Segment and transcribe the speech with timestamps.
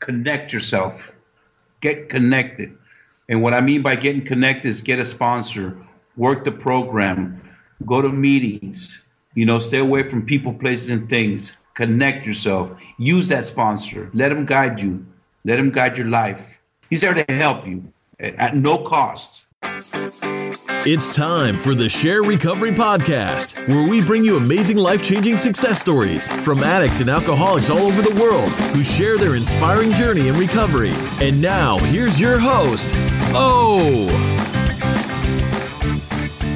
[0.00, 1.12] connect yourself.
[1.80, 2.76] Get connected.
[3.28, 5.76] And what I mean by getting connected is get a sponsor,
[6.16, 7.40] work the program,
[7.86, 9.04] go to meetings,
[9.34, 11.56] you know, stay away from people, places, and things.
[11.74, 12.70] Connect yourself.
[12.98, 14.10] Use that sponsor.
[14.14, 15.04] Let him guide you.
[15.44, 16.58] Let him guide your life.
[16.88, 19.44] He's there to help you at no cost.
[20.86, 25.80] It's time for the Share Recovery Podcast, where we bring you amazing life changing success
[25.80, 30.34] stories from addicts and alcoholics all over the world who share their inspiring journey in
[30.34, 30.92] recovery.
[31.22, 32.90] And now, here's your host,
[33.34, 34.63] Oh!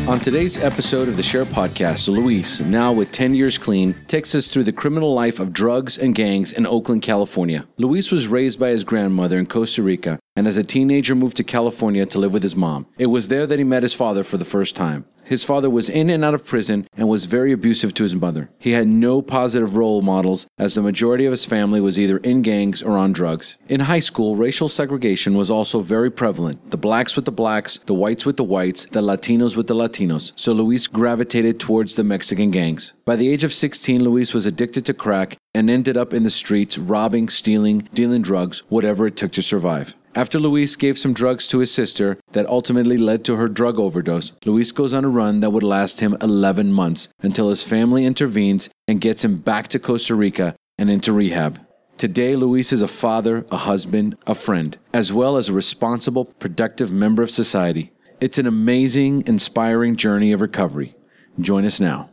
[0.09, 4.49] On today's episode of the Share Podcast, Luis, now with 10 years clean, takes us
[4.49, 7.67] through the criminal life of drugs and gangs in Oakland, California.
[7.77, 11.45] Luis was raised by his grandmother in Costa Rica and as a teenager moved to
[11.45, 12.87] California to live with his mom.
[12.97, 15.05] It was there that he met his father for the first time.
[15.29, 18.49] His father was in and out of prison and was very abusive to his mother.
[18.59, 22.41] He had no positive role models as the majority of his family was either in
[22.41, 23.59] gangs or on drugs.
[23.69, 26.71] In high school, racial segregation was also very prevalent.
[26.71, 30.33] The blacks with the blacks, the whites with the whites, the Latinos with the Latinos.
[30.35, 32.95] So Luis gravitated towards the Mexican gangs.
[33.05, 36.31] By the age of 16, Luis was addicted to crack and ended up in the
[36.31, 39.93] streets robbing, stealing, dealing drugs, whatever it took to survive.
[40.19, 44.33] After Luis gave some drugs to his sister that ultimately led to her drug overdose,
[44.45, 48.69] Luis goes on a run that would last him 11 months until his family intervenes
[48.89, 51.65] and gets him back to Costa Rica and into rehab.
[51.99, 56.91] Today, Luis is a father, a husband, a friend, as well as a responsible, productive
[56.91, 57.93] member of society.
[58.21, 60.97] It's an amazing, inspiring journey of recovery.
[61.39, 62.11] Join us now.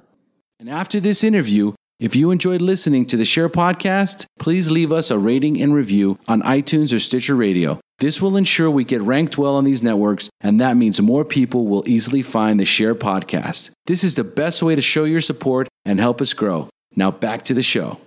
[0.60, 5.10] And after this interview, if you enjoyed listening to the Share podcast, please leave us
[5.10, 7.80] a rating and review on iTunes or Stitcher Radio.
[8.00, 11.66] This will ensure we get ranked well on these networks, and that means more people
[11.66, 13.70] will easily find the Share podcast.
[13.86, 16.68] This is the best way to show your support and help us grow.
[16.98, 18.00] Now back to the show.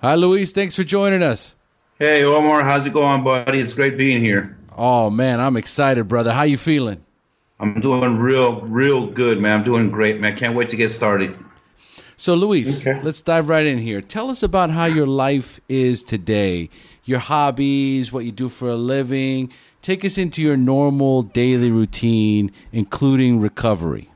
[0.00, 0.52] Hi, Luis.
[0.52, 1.56] Thanks for joining us.
[1.98, 2.62] Hey, Omar.
[2.62, 3.58] How's it going, buddy?
[3.58, 4.56] It's great being here.
[4.76, 6.32] Oh man, I'm excited, brother.
[6.32, 7.04] How you feeling?
[7.58, 9.58] I'm doing real, real good, man.
[9.58, 10.36] I'm doing great, man.
[10.36, 11.36] Can't wait to get started.
[12.16, 13.00] So, Luis, okay.
[13.02, 14.00] let's dive right in here.
[14.00, 16.70] Tell us about how your life is today,
[17.04, 19.52] your hobbies, what you do for a living.
[19.82, 24.10] Take us into your normal daily routine, including recovery.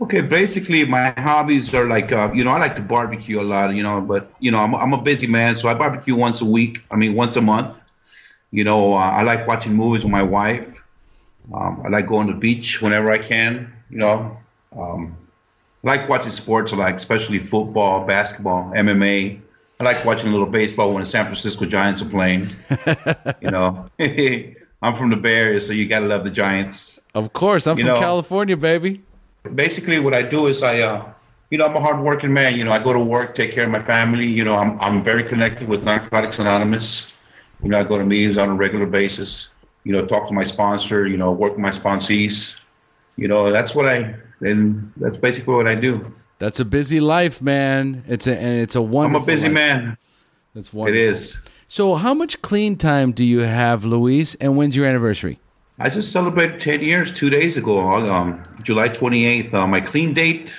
[0.00, 3.74] Okay, basically, my hobbies are like, uh, you know, I like to barbecue a lot,
[3.74, 6.44] you know, but, you know, I'm, I'm a busy man, so I barbecue once a
[6.44, 7.82] week, I mean, once a month.
[8.50, 10.82] You know, uh, I like watching movies with my wife.
[11.52, 14.36] Um, I like going to the beach whenever I can, you know.
[14.76, 15.16] Um,
[15.82, 19.40] like watching sports, like especially football, basketball, MMA.
[19.78, 22.48] I like watching a little baseball when the San Francisco Giants are playing.
[23.42, 23.90] you know,
[24.82, 27.00] I'm from the Bay Area, so you gotta love the Giants.
[27.14, 29.02] Of course, I'm you from know, California, baby.
[29.54, 31.06] Basically, what I do is I, uh,
[31.50, 32.56] you know, I'm a hardworking man.
[32.56, 34.26] You know, I go to work, take care of my family.
[34.26, 37.12] You know, I'm I'm very connected with Narcotics Anonymous.
[37.62, 39.52] You know, I go to meetings on a regular basis.
[39.84, 41.06] You know, talk to my sponsor.
[41.06, 42.58] You know, work with my sponsees.
[43.16, 46.12] You know, that's what I and that's basically what I do.
[46.38, 48.04] That's a busy life, man.
[48.06, 49.16] It's a and it's a wonderful.
[49.16, 49.54] I'm a busy life.
[49.54, 49.98] man.
[50.54, 50.98] That's wonderful.
[50.98, 51.36] It is.
[51.68, 54.34] So, how much clean time do you have, Luis?
[54.36, 55.40] And when's your anniversary?
[55.78, 59.52] I just celebrated 10 years two days ago, um, July 28th.
[59.52, 60.56] Uh, my clean date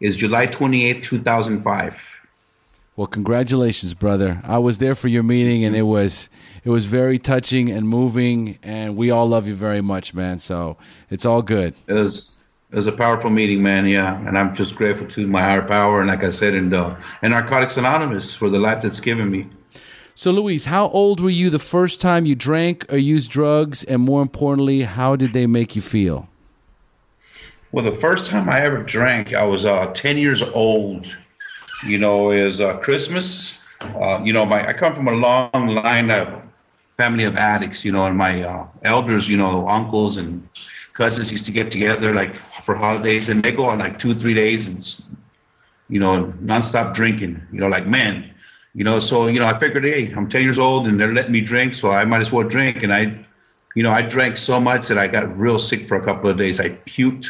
[0.00, 2.16] is July 28th, 2005.
[2.96, 4.40] Well, congratulations, brother.
[4.44, 6.30] I was there for your meeting, and it was
[6.64, 10.38] it was very touching and moving, and we all love you very much, man.
[10.38, 10.78] So
[11.10, 11.74] it's all good.
[11.86, 12.35] It was
[12.70, 13.86] it was a powerful meeting, man.
[13.86, 16.96] Yeah, and I'm just grateful to my higher power, and like I said, and uh,
[17.22, 19.48] and Narcotics Anonymous for the life that's given me.
[20.14, 24.00] So, Luis, how old were you the first time you drank or used drugs, and
[24.00, 26.28] more importantly, how did they make you feel?
[27.70, 31.14] Well, the first time I ever drank, I was uh, 10 years old.
[31.86, 33.62] You know, is uh, Christmas.
[33.82, 36.42] Uh, you know, my I come from a long line of
[36.96, 37.84] family of addicts.
[37.84, 40.48] You know, and my uh, elders, you know, uncles and
[40.94, 44.34] cousins used to get together like for holidays and they go on like two three
[44.34, 45.04] days and
[45.88, 48.28] you know nonstop drinking you know like men
[48.74, 51.30] you know so you know i figured hey i'm 10 years old and they're letting
[51.30, 53.02] me drink so i might as well drink and i
[53.76, 56.36] you know i drank so much that i got real sick for a couple of
[56.36, 56.58] days.
[56.58, 57.26] I puked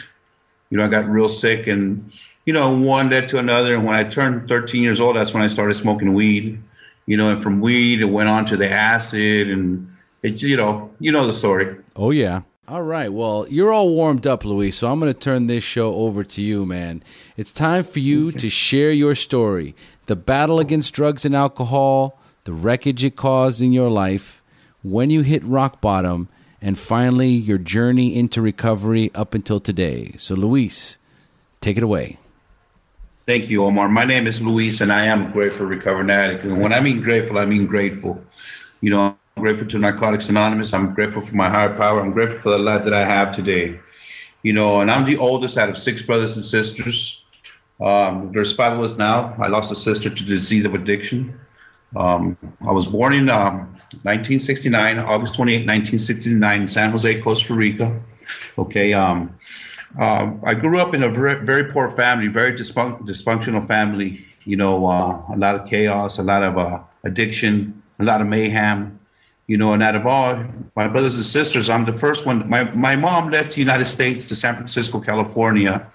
[0.71, 2.11] you know i got real sick and
[2.47, 5.43] you know one led to another and when i turned 13 years old that's when
[5.43, 6.59] i started smoking weed
[7.05, 9.87] you know and from weed it went on to the acid and
[10.23, 11.77] it you know you know the story.
[11.94, 13.13] Oh yeah all right.
[13.13, 16.43] Well, you're all warmed up, Luis, so I'm going to turn this show over to
[16.43, 17.03] you, man.
[17.37, 18.39] It's time for you okay.
[18.39, 19.75] to share your story
[20.07, 24.43] the battle against drugs and alcohol, the wreckage it caused in your life,
[24.83, 26.29] when you hit rock bottom,
[26.63, 30.15] and finally your journey into recovery up until today.
[30.17, 30.99] So, Luis,
[31.61, 32.19] take it away.
[33.27, 33.89] Thank you, Omar.
[33.89, 36.45] My name is Luis, and I am grateful recovered addict.
[36.45, 38.23] And when I mean grateful, I mean grateful.
[38.81, 40.73] You know, I'm grateful to Narcotics Anonymous.
[40.73, 42.00] I'm grateful for my higher power.
[42.00, 43.79] I'm grateful for the life that I have today.
[44.43, 47.23] You know, and I'm the oldest out of six brothers and sisters.
[47.79, 49.35] Um, there's five of us now.
[49.38, 51.38] I lost a sister to the disease of addiction.
[51.94, 53.59] Um, I was born in um,
[54.03, 58.00] 1969, August 28, 1969, in San Jose, Costa Rica.
[58.56, 58.94] Okay.
[58.94, 59.39] Um,
[60.00, 64.25] uh, I grew up in a very, very poor family, very dysfun- dysfunctional family.
[64.44, 68.29] You know, uh, a lot of chaos, a lot of uh, addiction, a lot of
[68.29, 68.99] mayhem.
[69.46, 70.44] You know, and out of all
[70.75, 72.48] my brothers and sisters, I'm the first one.
[72.48, 75.87] My my mom left the United States to San Francisco, California.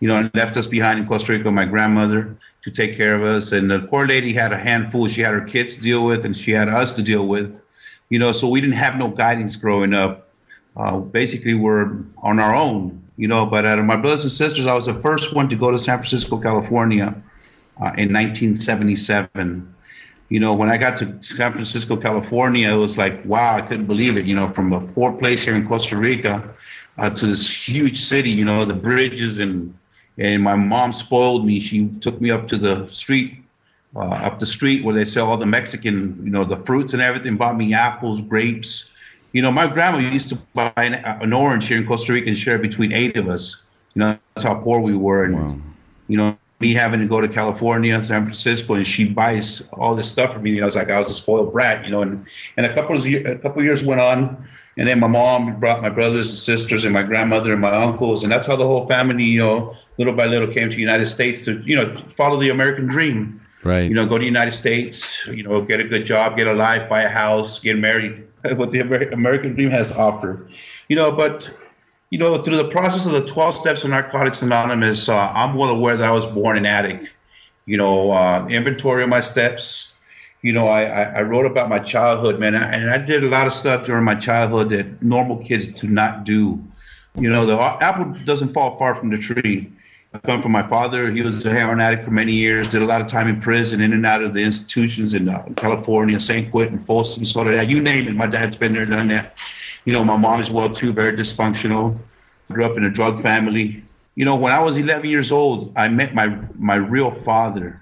[0.00, 1.50] You know, and left us behind in Costa Rica.
[1.50, 3.52] My grandmother to take care of us.
[3.52, 5.08] And the poor lady had a handful.
[5.08, 7.60] She had her kids to deal with, and she had us to deal with.
[8.08, 10.28] You know, so we didn't have no guidance growing up.
[10.76, 13.02] Uh, basically, we're on our own.
[13.16, 15.56] You know, but out of my brothers and sisters, I was the first one to
[15.56, 17.14] go to San Francisco, California,
[17.80, 19.74] uh, in 1977.
[20.32, 23.84] You know, when I got to San Francisco, California, it was like, wow, I couldn't
[23.84, 24.24] believe it.
[24.24, 26.42] You know, from a poor place here in Costa Rica
[26.96, 28.30] uh, to this huge city.
[28.30, 29.76] You know, the bridges and
[30.16, 31.60] and my mom spoiled me.
[31.60, 33.42] She took me up to the street,
[33.94, 37.02] uh, up the street where they sell all the Mexican, you know, the fruits and
[37.02, 37.36] everything.
[37.36, 38.88] Bought me apples, grapes.
[39.32, 42.38] You know, my grandma used to buy an, an orange here in Costa Rica and
[42.38, 43.62] share between eight of us.
[43.92, 45.24] You know, that's how poor we were.
[45.24, 45.56] And wow.
[46.08, 50.10] you know, me having to go to California, San Francisco, and she buys all this
[50.10, 50.52] stuff for me.
[50.52, 51.84] You know, it's like I was a spoiled brat.
[51.84, 52.24] You know, and
[52.56, 54.48] and a couple of a couple of years went on,
[54.78, 58.22] and then my mom brought my brothers and sisters and my grandmother and my uncles,
[58.22, 61.08] and that's how the whole family, you know, little by little came to the United
[61.08, 63.40] States to, you know, follow the American dream.
[63.64, 63.88] Right.
[63.88, 66.52] You know, go to the United States, you know, get a good job, get a
[66.52, 68.26] life, buy a house, get married,
[68.56, 70.50] what the American dream has offered.
[70.88, 71.52] You know, but,
[72.12, 75.70] you know, through the process of the 12 steps of Narcotics Anonymous, uh, I'm well
[75.70, 77.10] aware that I was born an addict.
[77.64, 79.94] You know, uh, inventory of my steps.
[80.42, 83.46] You know, I, I, I wrote about my childhood, man, and I did a lot
[83.46, 86.62] of stuff during my childhood that normal kids do not do.
[87.18, 89.72] You know, the apple doesn't fall far from the tree.
[90.12, 91.10] I come from my father.
[91.10, 92.68] He was a heroin addict for many years.
[92.68, 95.46] Did a lot of time in prison, in and out of the institutions in uh,
[95.56, 97.70] California, San Quentin, Folsom, sort of that.
[97.70, 98.14] You name it.
[98.14, 99.38] My dad's been there, done that.
[99.84, 100.92] You know, my mom as well too.
[100.92, 101.98] Very dysfunctional.
[102.50, 103.82] Grew up in a drug family.
[104.14, 107.80] You know, when I was 11 years old, I met my my real father.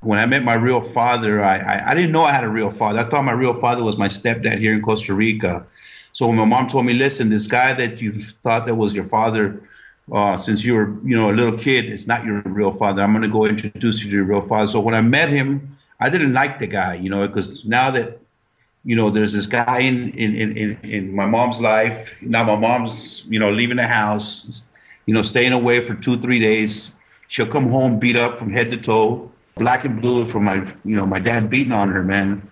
[0.00, 2.70] When I met my real father, I, I, I didn't know I had a real
[2.70, 2.98] father.
[2.98, 5.64] I thought my real father was my stepdad here in Costa Rica.
[6.12, 9.04] So when my mom told me, "Listen, this guy that you thought that was your
[9.06, 9.62] father."
[10.10, 13.02] uh, since you were, you know, a little kid, it's not your real father.
[13.02, 14.66] I'm going to go introduce you to your real father.
[14.66, 18.18] So when I met him, I didn't like the guy, you know, because now that,
[18.84, 22.14] you know, there's this guy in, in, in, in my mom's life.
[22.20, 24.62] Now my mom's, you know, leaving the house,
[25.06, 26.92] you know, staying away for two, three days.
[27.28, 30.96] She'll come home beat up from head to toe, black and blue from my, you
[30.96, 32.48] know, my dad beating on her, man.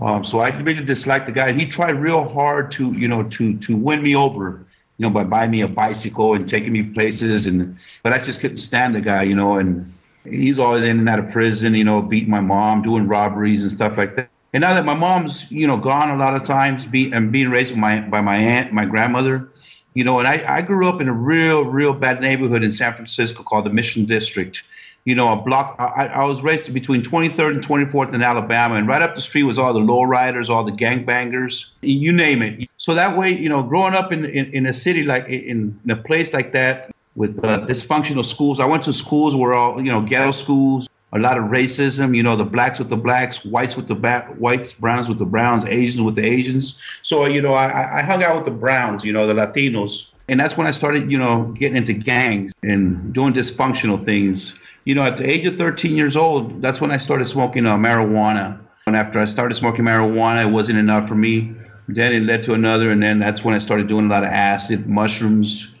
[0.00, 1.52] Um, so I really disliked the guy.
[1.52, 4.64] He tried real hard to, you know, to to win me over
[5.00, 7.46] you know, by buying me a bicycle and taking me places.
[7.46, 9.56] And but I just couldn't stand the guy, you know.
[9.56, 9.90] And
[10.24, 13.72] he's always in and out of prison, you know, beating my mom, doing robberies and
[13.72, 14.28] stuff like that.
[14.52, 17.50] And now that my mom's, you know, gone a lot of times, be, and being
[17.50, 19.48] raised by my by my aunt, my grandmother,
[19.94, 22.94] you know, and I, I grew up in a real, real bad neighborhood in San
[22.94, 24.62] Francisco called the Mission District
[25.04, 25.76] you know, a block.
[25.78, 29.44] I, I was raised between 23rd and 24th in Alabama, and right up the street
[29.44, 32.68] was all the lowriders, all the gangbangers, you name it.
[32.76, 35.90] So that way, you know, growing up in in, in a city like in, in
[35.90, 39.90] a place like that with uh, dysfunctional schools, I went to schools where all you
[39.90, 42.16] know ghetto schools, a lot of racism.
[42.16, 45.24] You know, the blacks with the blacks, whites with the ba- whites, browns with the
[45.24, 46.78] browns, Asians with the Asians.
[47.02, 50.10] So you know, I, I hung out with the browns, you know, the Latinos.
[50.28, 54.94] And that's when I started, you know, getting into gangs and doing dysfunctional things you
[54.94, 58.58] know, at the age of 13 years old, that's when I started smoking uh, marijuana.
[58.86, 61.54] And after I started smoking marijuana, it wasn't enough for me.
[61.86, 64.30] Then it led to another, and then that's when I started doing a lot of
[64.30, 65.72] acid, mushrooms.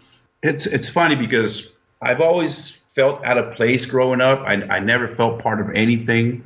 [0.42, 1.70] It's it's funny because
[2.02, 4.40] I've always felt out of place growing up.
[4.40, 6.44] I, I never felt part of anything.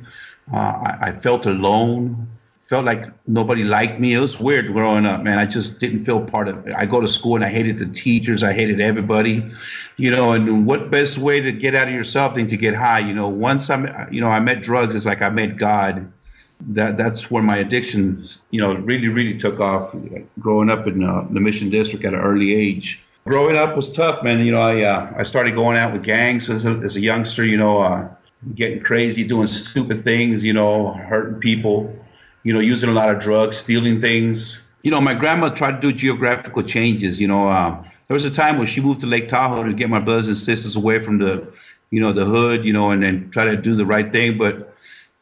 [0.53, 2.29] Uh, I, I felt alone
[2.67, 4.13] felt like nobody liked me.
[4.13, 5.37] It was weird growing up, man.
[5.37, 6.73] I just didn't feel part of it.
[6.75, 8.41] I go to school and I hated the teachers.
[8.41, 9.45] I hated everybody,
[9.97, 10.31] you know.
[10.31, 12.99] And what best way to get out of yourself than to get high?
[12.99, 14.95] You know, once I'm, you know, I met drugs.
[14.95, 16.11] It's like I met God.
[16.69, 19.93] That that's where my addiction, you know, really really took off.
[20.39, 23.04] Growing up in uh, the Mission District at an early age.
[23.25, 24.45] Growing up was tough, man.
[24.45, 27.43] You know, I uh, I started going out with gangs as a, as a youngster.
[27.43, 28.07] You know, uh,
[28.53, 30.43] getting crazy, doing stupid things.
[30.43, 31.93] You know, hurting people
[32.45, 34.63] you know, using a lot of drugs, stealing things.
[34.83, 37.19] You know, my grandma tried to do geographical changes.
[37.19, 39.89] You know, um, there was a time when she moved to Lake Tahoe to get
[39.89, 41.51] my brothers and sisters away from the,
[41.89, 44.37] you know, the hood, you know, and then try to do the right thing.
[44.37, 44.75] But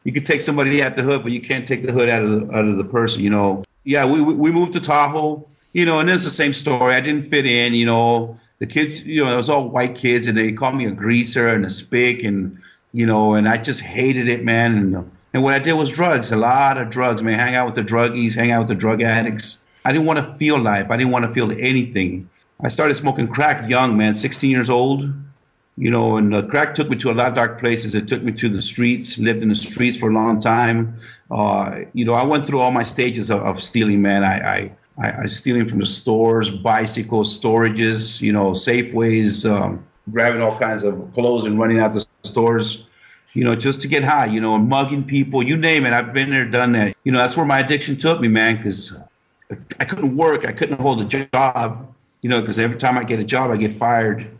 [0.04, 2.30] you can take somebody out the hood, but you can't take the hood out of
[2.30, 3.24] the, out of the person.
[3.24, 5.48] You know, yeah, we we moved to Tahoe.
[5.74, 6.94] You know, and it's the same story.
[6.94, 7.74] I didn't fit in.
[7.74, 9.02] You know, the kids.
[9.02, 11.70] You know, it was all white kids, and they called me a greaser and a
[11.70, 12.58] spick, and
[12.92, 14.78] you know, and I just hated it, man.
[14.78, 17.38] And and what I did was drugs, a lot of drugs, man.
[17.38, 19.64] Hang out with the druggies, hang out with the drug addicts.
[19.84, 20.90] I didn't want to feel life.
[20.90, 22.30] I didn't want to feel anything.
[22.62, 25.12] I started smoking crack young, man, 16 years old
[25.76, 27.94] you know, and uh, crack took me to a lot of dark places.
[27.94, 30.96] It took me to the streets, lived in the streets for a long time.
[31.30, 34.22] Uh, you know, I went through all my stages of, of stealing, man.
[34.22, 40.40] I, I, I, I stealing from the stores, bicycles, storages, you know, Safeways, um, grabbing
[40.40, 42.86] all kinds of clothes and running out the stores,
[43.32, 45.92] you know, just to get high, you know, and mugging people, you name it.
[45.92, 46.96] I've been there, done that.
[47.04, 48.92] You know, that's where my addiction took me, man, because
[49.80, 50.46] I couldn't work.
[50.46, 53.56] I couldn't hold a job, you know, because every time I get a job, I
[53.56, 54.30] get fired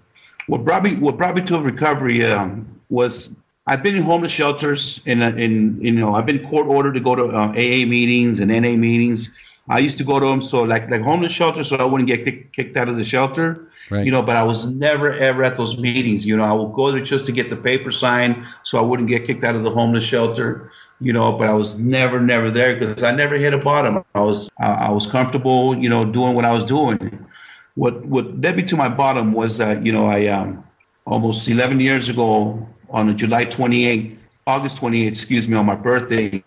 [0.47, 3.35] what brought me what brought me to recovery um, was
[3.67, 7.15] I've been in homeless shelters and in you know I've been court ordered to go
[7.15, 9.35] to uh, AA meetings and NA meetings.
[9.69, 12.25] I used to go to them so like like homeless shelter, so I wouldn't get
[12.25, 13.69] kick, kicked out of the shelter.
[13.91, 14.05] Right.
[14.05, 16.27] You know, but I was never ever at those meetings.
[16.27, 19.09] You know, I would go there just to get the paper signed so I wouldn't
[19.09, 20.71] get kicked out of the homeless shelter.
[21.01, 24.05] You know, but I was never never there because I never hit a bottom.
[24.15, 25.77] I was I, I was comfortable.
[25.77, 27.27] You know, doing what I was doing
[27.75, 30.65] what what led me to my bottom was that you know I um,
[31.07, 36.43] almost 11 years ago on July 28th, August 28th, excuse me, on my birthday.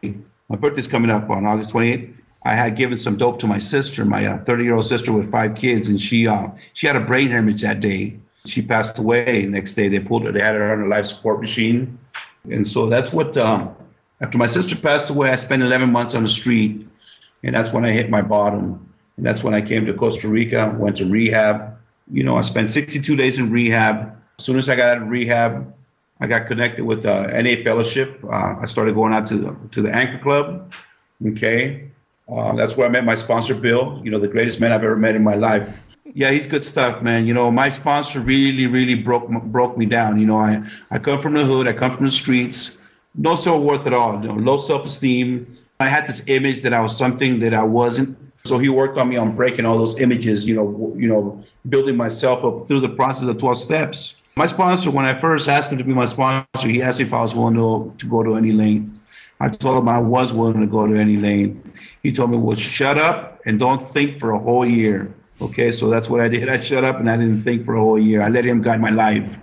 [0.50, 2.14] My birthday's coming up on August 28th.
[2.48, 5.30] I had given some dope to my sister, my 30 uh, year old sister with
[5.30, 8.18] five kids, and she uh, she had a brain hemorrhage that day.
[8.46, 9.46] She passed away.
[9.46, 10.32] Next day, they pulled her.
[10.32, 12.00] They had her on a life support machine,
[12.50, 13.36] and so that's what.
[13.36, 13.76] Um,
[14.22, 16.88] after my sister passed away, I spent 11 months on the street,
[17.44, 18.84] and that's when I hit my bottom.
[19.18, 21.78] And that's when I came to Costa Rica, went to rehab.
[22.12, 24.16] You know, I spent 62 days in rehab.
[24.40, 25.72] As soon as I got out of rehab,
[26.20, 28.20] I got connected with uh, NA Fellowship.
[28.24, 30.72] Uh, I started going out to the, to the Anchor Club.
[31.24, 31.92] Okay.
[32.30, 34.98] Uh, that's where I met my sponsor, Bill, you know, the greatest man I've ever
[34.98, 35.80] met in my life.
[36.14, 37.26] Yeah, he's good stuff, man.
[37.28, 40.20] You know, my sponsor really, really broke broke me down.
[40.20, 42.80] You know, I, I come from the hood, I come from the streets,
[43.16, 45.58] no self worth at all, you know, low self esteem.
[45.80, 48.18] I had this image that I was something that I wasn't.
[48.46, 51.96] So he worked on me on breaking all those images, you know, you know, building
[51.96, 54.16] myself up through the process of 12 steps.
[54.36, 57.14] My sponsor, when I first asked him to be my sponsor, he asked me if
[57.14, 58.97] I was willing to, to go to any length.
[59.40, 61.74] I told him I was willing to go to any lane.
[62.04, 65.14] He told me, well, shut up and don't think for a whole year.
[65.42, 66.50] Okay, so that's what I did.
[66.56, 68.22] I shut up and I didn't think for a whole year.
[68.22, 69.36] I let him guide my life.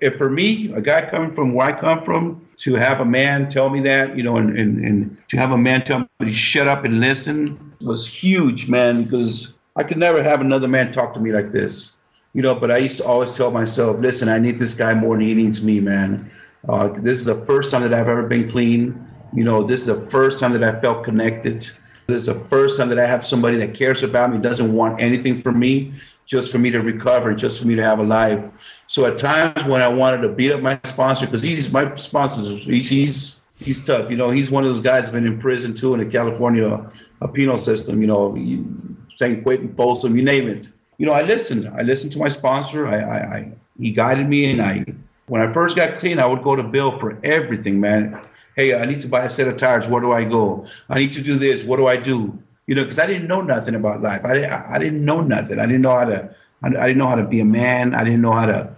[0.00, 3.48] If for me, a guy coming from where I come from, to have a man
[3.48, 6.30] tell me that, you know, and, and, and to have a man tell me to
[6.30, 11.12] shut up and listen was huge, man, because I could never have another man talk
[11.14, 11.92] to me like this,
[12.34, 12.54] you know.
[12.54, 15.34] But I used to always tell myself, listen, I need this guy more than he
[15.34, 16.30] needs me, man.
[16.68, 19.08] Uh, this is the first time that I've ever been clean.
[19.34, 21.70] You know, this is the first time that I felt connected.
[22.06, 25.00] This is the first time that I have somebody that cares about me, doesn't want
[25.00, 25.94] anything from me,
[26.26, 28.42] just for me to recover, just for me to have a life.
[28.86, 32.40] So at times when I wanted to beat up my sponsor, because he's my sponsor,
[32.42, 34.10] he's, he's he's tough.
[34.10, 36.90] You know, he's one of those guys that's been in prison too in the California
[37.20, 38.00] uh, penal system.
[38.00, 38.34] You know,
[39.16, 40.68] San Quentin, Folsom, you name it.
[40.98, 41.70] You know, I listened.
[41.74, 42.86] I listened to my sponsor.
[42.86, 44.84] I, I, I he guided me, and I
[45.26, 48.20] when I first got clean, I would go to Bill for everything, man.
[48.56, 49.88] Hey, I need to buy a set of tires.
[49.88, 50.66] Where do I go?
[50.88, 51.64] I need to do this.
[51.64, 52.38] What do I do?
[52.66, 54.24] You know, because I didn't know nothing about life.
[54.24, 54.52] I didn't.
[54.52, 55.58] I didn't know nothing.
[55.58, 56.34] I didn't know how to.
[56.62, 57.94] I didn't know how to be a man.
[57.94, 58.70] I didn't know how to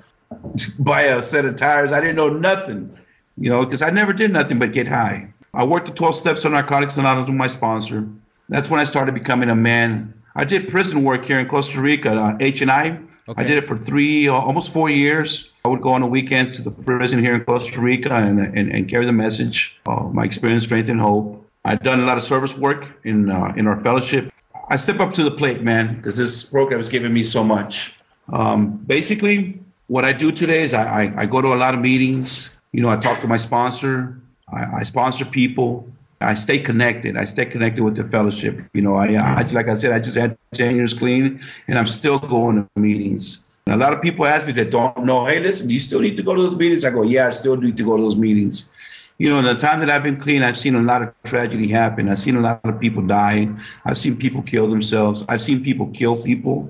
[0.79, 1.93] buy a set of tires.
[1.93, 2.97] I didn't know nothing,
[3.37, 5.29] you know, because I never did nothing but get high.
[5.53, 8.09] I worked the 12 steps on Narcotics Anonymous with my sponsor.
[8.49, 10.13] That's when I started becoming a man.
[10.35, 12.99] I did prison work here in Costa Rica, uh, H&I.
[13.29, 13.43] Okay.
[13.43, 15.53] I did it for three, uh, almost four years.
[15.67, 18.71] I would go on the weekends to the prison here in Costa Rica and, and,
[18.71, 21.43] and carry the message of my experience, strength, and hope.
[21.65, 24.31] I've done a lot of service work in uh, in our fellowship.
[24.69, 27.95] I step up to the plate, man, because this program has given me so much.
[28.31, 31.81] Um, basically, what I do today is I, I, I, go to a lot of
[31.81, 32.51] meetings.
[32.73, 34.21] You know, I talk to my sponsor.
[34.53, 35.89] I, I, sponsor people.
[36.21, 37.17] I stay connected.
[37.17, 38.61] I stay connected with the fellowship.
[38.75, 41.87] You know, I, I like I said, I just had 10 years clean, and I'm
[41.87, 43.44] still going to meetings.
[43.75, 46.23] A lot of people ask me that don't know, hey, listen, you still need to
[46.23, 46.85] go to those meetings?
[46.85, 48.71] I go, yeah, I still need to go to those meetings.
[49.19, 51.69] You know, in the time that I've been clean, I've seen a lot of tragedy
[51.69, 52.09] happen.
[52.09, 53.49] I've seen a lot of people die.
[53.85, 55.25] I've seen people kill themselves.
[55.29, 56.69] I've seen people kill people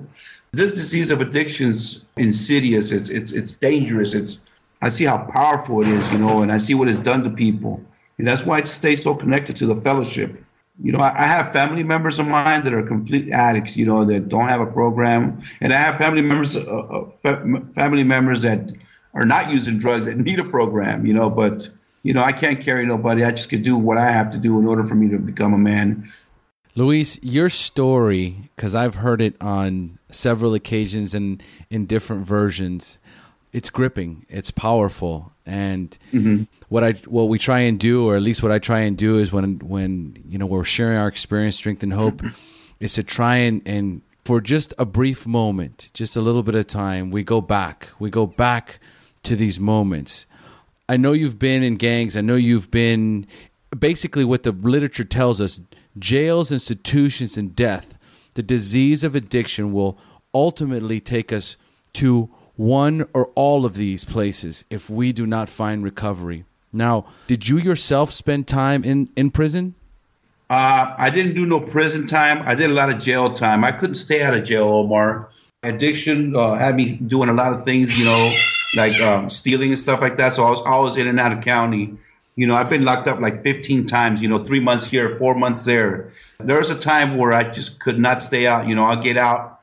[0.55, 2.91] this disease of addiction's insidious.
[2.91, 4.13] It's it's it's dangerous.
[4.13, 4.39] It's
[4.81, 7.29] I see how powerful it is, you know, and I see what it's done to
[7.29, 7.81] people.
[8.17, 10.41] And that's why I stay so connected to the fellowship.
[10.81, 14.27] You know, I, have family members of mine that are complete addicts, you know, that
[14.27, 17.09] don't have a program, and I have family members, uh, uh
[17.75, 18.71] family members that
[19.13, 21.29] are not using drugs that need a program, you know.
[21.29, 21.69] But
[22.03, 23.23] you know, I can't carry nobody.
[23.23, 25.53] I just could do what I have to do in order for me to become
[25.53, 26.11] a man.
[26.75, 32.99] Luis, your story, because I've heard it on several occasions and in different versions,
[33.53, 36.43] it's gripping, it's powerful, and mm-hmm.
[36.69, 39.17] what I what we try and do, or at least what I try and do,
[39.17, 42.21] is when when you know we're sharing our experience, strength, and hope,
[42.79, 46.65] is to try and and for just a brief moment, just a little bit of
[46.65, 48.79] time, we go back, we go back
[49.23, 50.25] to these moments.
[50.89, 52.15] I know you've been in gangs.
[52.17, 53.27] I know you've been
[53.77, 55.59] basically what the literature tells us
[55.97, 57.97] jails, institutions, and death,
[58.33, 59.97] the disease of addiction will
[60.33, 61.57] ultimately take us
[61.93, 66.45] to one or all of these places if we do not find recovery.
[66.71, 69.75] Now, did you yourself spend time in, in prison?
[70.49, 72.43] Uh, I didn't do no prison time.
[72.45, 73.63] I did a lot of jail time.
[73.63, 75.29] I couldn't stay out of jail, Omar.
[75.63, 78.35] Addiction uh, had me doing a lot of things, you know,
[78.75, 80.33] like um, stealing and stuff like that.
[80.33, 81.97] So I was always in and out of county.
[82.35, 85.33] You know, I've been locked up like 15 times, you know, three months here, four
[85.33, 86.11] months there.
[86.39, 88.67] There was a time where I just could not stay out.
[88.67, 89.54] You know, I'll get out,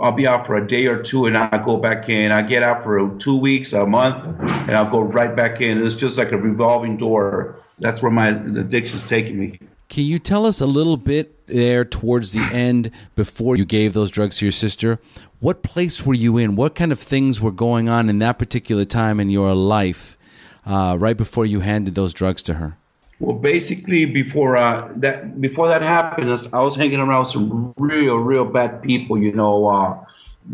[0.00, 2.32] I'll be out for a day or two and I'll go back in.
[2.32, 5.82] I get out for two weeks, a month, and I'll go right back in.
[5.84, 7.60] It's just like a revolving door.
[7.78, 9.60] That's where my addiction's taking me.
[9.88, 14.10] Can you tell us a little bit there towards the end before you gave those
[14.10, 14.98] drugs to your sister?
[15.40, 16.56] What place were you in?
[16.56, 20.18] What kind of things were going on in that particular time in your life?
[20.68, 22.77] uh, right before you handed those drugs to her?
[23.20, 28.44] Well, basically, before uh, that before that happened, I was hanging around some real, real
[28.44, 29.18] bad people.
[29.18, 29.98] You know, uh,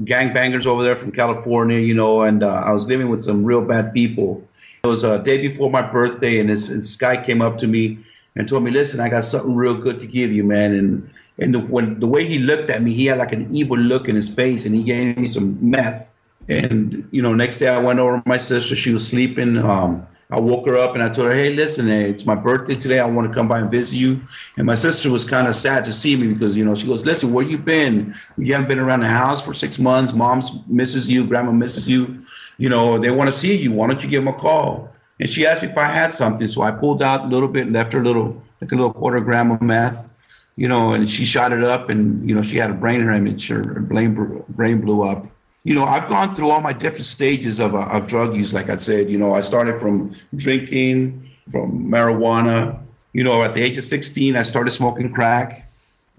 [0.04, 1.78] gangbangers over there from California.
[1.78, 4.42] You know, and uh, I was living with some real bad people.
[4.82, 7.98] It was a day before my birthday, and this, this guy came up to me
[8.34, 11.54] and told me, "Listen, I got something real good to give you, man." And and
[11.54, 14.16] the, when the way he looked at me, he had like an evil look in
[14.16, 16.08] his face, and he gave me some meth.
[16.48, 18.74] And you know, next day I went over to my sister.
[18.74, 19.58] She was sleeping.
[19.58, 22.74] Um, I woke her up and I told her, "Hey, listen, eh, it's my birthday
[22.74, 22.98] today.
[22.98, 24.20] I want to come by and visit you."
[24.56, 27.04] And my sister was kind of sad to see me because you know she goes,
[27.04, 28.16] "Listen, where you been?
[28.36, 30.12] You haven't been around the house for six months.
[30.12, 31.24] Mom's misses you.
[31.24, 32.18] Grandma misses you.
[32.58, 33.70] You know they want to see you.
[33.70, 36.48] Why don't you give them a call?" And she asked me if I had something,
[36.48, 39.20] so I pulled out a little bit, left her a little, like a little quarter
[39.20, 40.10] gram of meth,
[40.56, 43.46] you know, and she shot it up, and you know she had a brain hemorrhage.
[43.46, 45.28] Her brain brain blew up
[45.64, 48.52] you know, I've gone through all my different stages of, uh, of drug use.
[48.52, 52.78] Like I said, you know, I started from drinking, from marijuana.
[53.14, 55.62] You know, at the age of 16, I started smoking crack.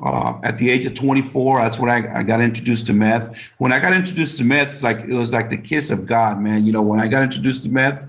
[0.04, 3.34] Uh, at the age of 24, that's when I, I got introduced to meth.
[3.60, 6.66] When I got introduced to meth, like it was like the kiss of God, man.
[6.66, 8.04] You know, when I got introduced to meth,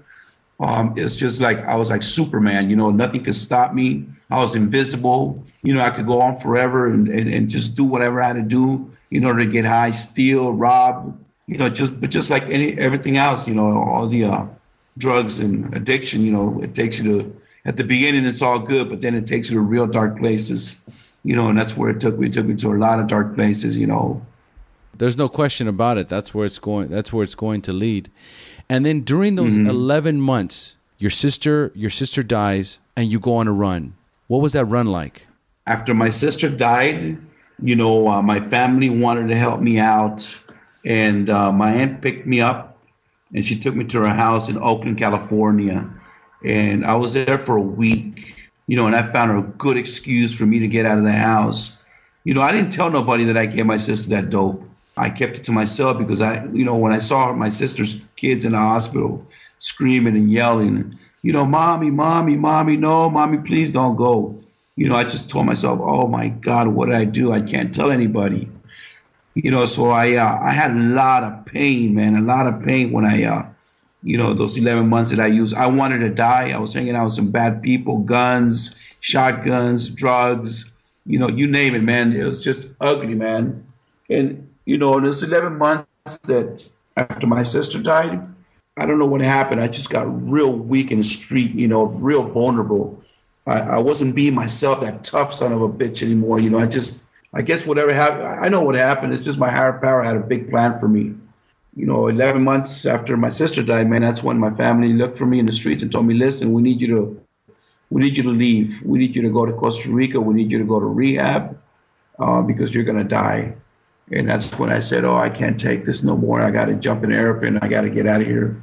[0.59, 2.71] um, it's just like I was like Superman.
[2.71, 4.07] You know, nothing could stop me.
[4.31, 5.45] I was invisible.
[5.63, 8.37] You know, I could go on forever and, and, and just do whatever I had
[8.37, 12.45] to do in order to get high, steal, rob, you know, just but just like
[12.45, 14.45] any everything else, you know, all the uh,
[14.99, 18.89] drugs and addiction, you know, it takes you to at the beginning it's all good,
[18.89, 20.83] but then it takes you to real dark places,
[21.25, 22.27] you know, and that's where it took me.
[22.27, 24.25] It took me to a lot of dark places, you know.
[24.97, 26.09] There's no question about it.
[26.09, 26.89] That's where it's going.
[26.89, 28.11] That's where it's going to lead.
[28.69, 29.69] And then during those mm-hmm.
[29.69, 33.95] 11 months, your sister your sister dies, and you go on a run.
[34.27, 35.27] What was that run like?
[35.67, 37.19] After my sister died,
[37.63, 40.39] you know, uh, my family wanted to help me out
[40.87, 42.79] and uh, my aunt picked me up
[43.35, 45.91] and she took me to her house in Oakland, California.
[46.45, 48.37] And I was there for a week,
[48.69, 51.05] you know, and I found her a good excuse for me to get out of
[51.05, 51.77] the house.
[52.23, 54.63] You know, I didn't tell nobody that I gave my sister that dope.
[54.97, 58.45] I kept it to myself because I, you know, when I saw my sister's kids
[58.45, 59.27] in the hospital
[59.59, 64.41] screaming and yelling, you know, mommy, mommy, mommy, no, mommy, please don't go.
[64.77, 67.33] You know, I just told myself, oh my God, what did I do?
[67.33, 68.49] I can't tell anybody
[69.37, 72.63] you know, so I uh, I had a lot of pain, man, a lot of
[72.63, 73.47] pain when I, uh,
[74.03, 75.55] you know, those 11 months that I used.
[75.55, 76.53] I wanted to die.
[76.53, 80.71] I was hanging out with some bad people, guns, shotguns, drugs,
[81.05, 82.17] you know, you name it, man.
[82.17, 83.63] It was just ugly, man.
[84.09, 86.65] And you know, those 11 months that
[86.97, 88.27] after my sister died,
[88.79, 89.61] I don't know what happened.
[89.61, 93.03] I just got real weak in the street, you know, real vulnerable.
[93.47, 96.41] I, I wasn't being myself, that tough son of a bitch anymore.
[96.41, 97.05] You know, I just
[97.37, 99.13] I guess whatever happened, I know what happened.
[99.13, 101.15] It's just my higher power had a big plan for me.
[101.77, 105.27] You know, 11 months after my sister died, man, that's when my family looked for
[105.27, 107.21] me in the streets and told me, listen, we need you to,
[107.91, 108.81] we need you to leave.
[108.83, 110.19] We need you to go to Costa Rica.
[110.19, 111.59] We need you to go to rehab
[112.19, 113.55] uh, because you're going to die.
[114.13, 116.41] And that's when I said, oh, I can't take this no more.
[116.41, 117.59] I got to jump in an airplane.
[117.59, 118.63] I got to get out of here.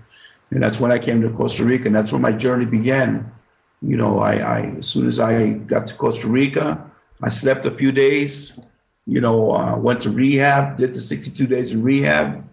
[0.49, 1.85] And that's when I came to Costa Rica.
[1.85, 3.31] And that's when my journey began.
[3.83, 6.89] You know, I, I as soon as I got to Costa Rica,
[7.21, 8.59] I slept a few days,
[9.05, 12.43] you know, uh, went to rehab, did the 62 days in rehab,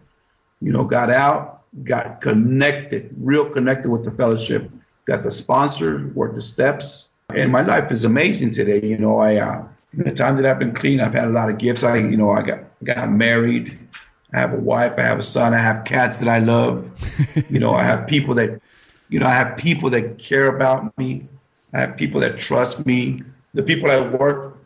[0.61, 4.71] you know, got out, got connected, real connected with the fellowship,
[5.07, 8.85] got the sponsor, worked the steps, and my life is amazing today.
[8.85, 9.65] You know, I uh,
[9.97, 11.83] in the time that I've been clean, I've had a lot of gifts.
[11.83, 13.79] I, you know, I got got married.
[14.35, 14.93] I have a wife.
[14.97, 15.55] I have a son.
[15.55, 16.91] I have cats that I love.
[17.51, 18.61] you know, I have people that,
[19.09, 21.29] you know, I have people that care about me.
[21.73, 23.23] I have people that trust me.
[23.55, 24.57] The people I work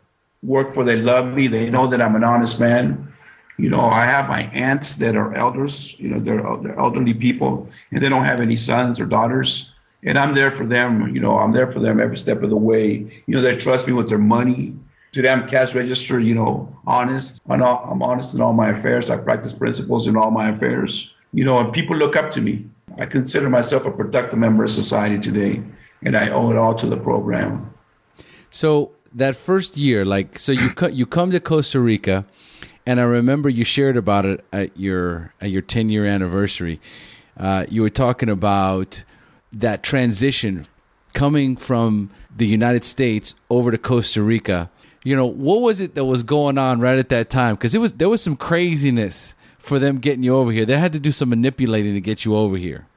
[0.43, 1.47] work for, they love me.
[1.47, 3.11] They know that I'm an honest man.
[3.57, 5.95] You know, I have my aunts that are elders.
[5.97, 9.71] You know, they're, they're elderly people, and they don't have any sons or daughters.
[10.03, 11.13] And I'm there for them.
[11.15, 13.23] You know, I'm there for them every step of the way.
[13.25, 14.75] You know, they trust me with their money.
[15.13, 16.19] Today, I'm cash register.
[16.19, 17.41] You know, honest.
[17.49, 19.09] I'm, I'm honest in all my affairs.
[19.09, 21.13] I practice principles in all my affairs.
[21.33, 22.65] You know, and people look up to me.
[22.99, 25.63] I consider myself a productive member of society today,
[26.03, 27.73] and I owe it all to the program.
[28.55, 32.25] So that first year, like, so you co- you come to Costa Rica
[32.85, 36.79] and I remember you shared about it at your at your 10 year anniversary.
[37.37, 39.03] Uh, you were talking about
[39.51, 40.67] that transition
[41.13, 44.69] coming from the United States over to Costa Rica.
[45.03, 47.55] You know, what was it that was going on right at that time?
[47.55, 50.63] Because it was there was some craziness for them getting you over here.
[50.63, 52.87] They had to do some manipulating to get you over here.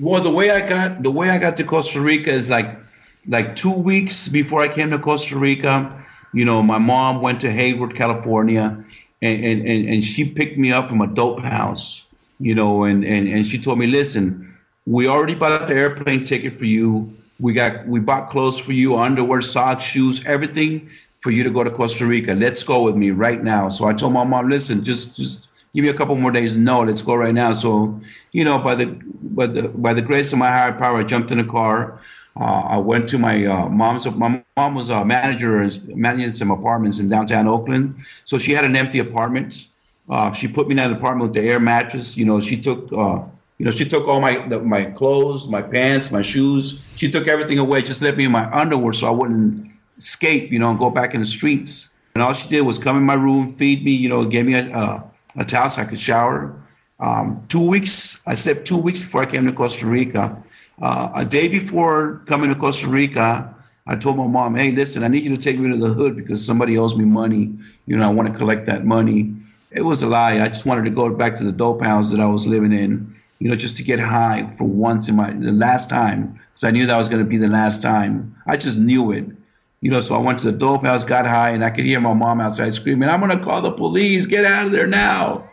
[0.00, 2.78] Well, the way I got the way I got to Costa Rica is like
[3.26, 6.04] like two weeks before I came to Costa Rica.
[6.32, 8.82] You know, my mom went to Hayward, California,
[9.20, 12.02] and, and, and she picked me up from a dope house,
[12.40, 14.56] you know, and, and, and she told me, listen,
[14.86, 17.14] we already bought the airplane ticket for you.
[17.38, 21.64] We got we bought clothes for you, underwear, socks, shoes, everything for you to go
[21.64, 22.34] to Costa Rica.
[22.34, 23.68] Let's go with me right now.
[23.68, 26.54] So I told my mom, listen, just just give me a couple more days.
[26.54, 27.54] No, let's go right now.
[27.54, 28.00] So,
[28.32, 28.86] you know, by the
[29.22, 32.00] by the by the grace of my higher power, I jumped in a car.
[32.34, 34.06] Uh, I went to my uh, mom's.
[34.06, 37.94] My mom was a manager, managing some apartments in downtown Oakland.
[38.24, 39.68] So she had an empty apartment.
[40.08, 42.16] Uh, she put me in that apartment with the air mattress.
[42.16, 43.22] You know, she took, uh,
[43.58, 46.82] you know, she took all my the, my clothes, my pants, my shoes.
[46.96, 47.82] She took everything away.
[47.82, 50.50] Just left me in my underwear so I wouldn't escape.
[50.50, 51.90] You know, and go back in the streets.
[52.14, 53.92] And all she did was come in my room, feed me.
[53.92, 55.04] You know, gave me a,
[55.36, 56.56] a towel so I could shower.
[56.98, 58.20] Um, two weeks.
[58.26, 60.42] I slept two weeks before I came to Costa Rica.
[60.80, 63.54] Uh, a day before coming to Costa Rica,
[63.86, 66.16] I told my mom, "Hey, listen, I need you to take me to the hood
[66.16, 67.52] because somebody owes me money.
[67.86, 69.34] You know, I want to collect that money."
[69.72, 70.40] It was a lie.
[70.40, 73.14] I just wanted to go back to the dope house that I was living in,
[73.38, 76.70] you know, just to get high for once in my the last time, because I
[76.70, 78.34] knew that was going to be the last time.
[78.46, 79.26] I just knew it,
[79.80, 80.00] you know.
[80.00, 82.40] So I went to the dope house, got high, and I could hear my mom
[82.40, 84.26] outside screaming, "I'm going to call the police!
[84.26, 85.44] Get out of there now!"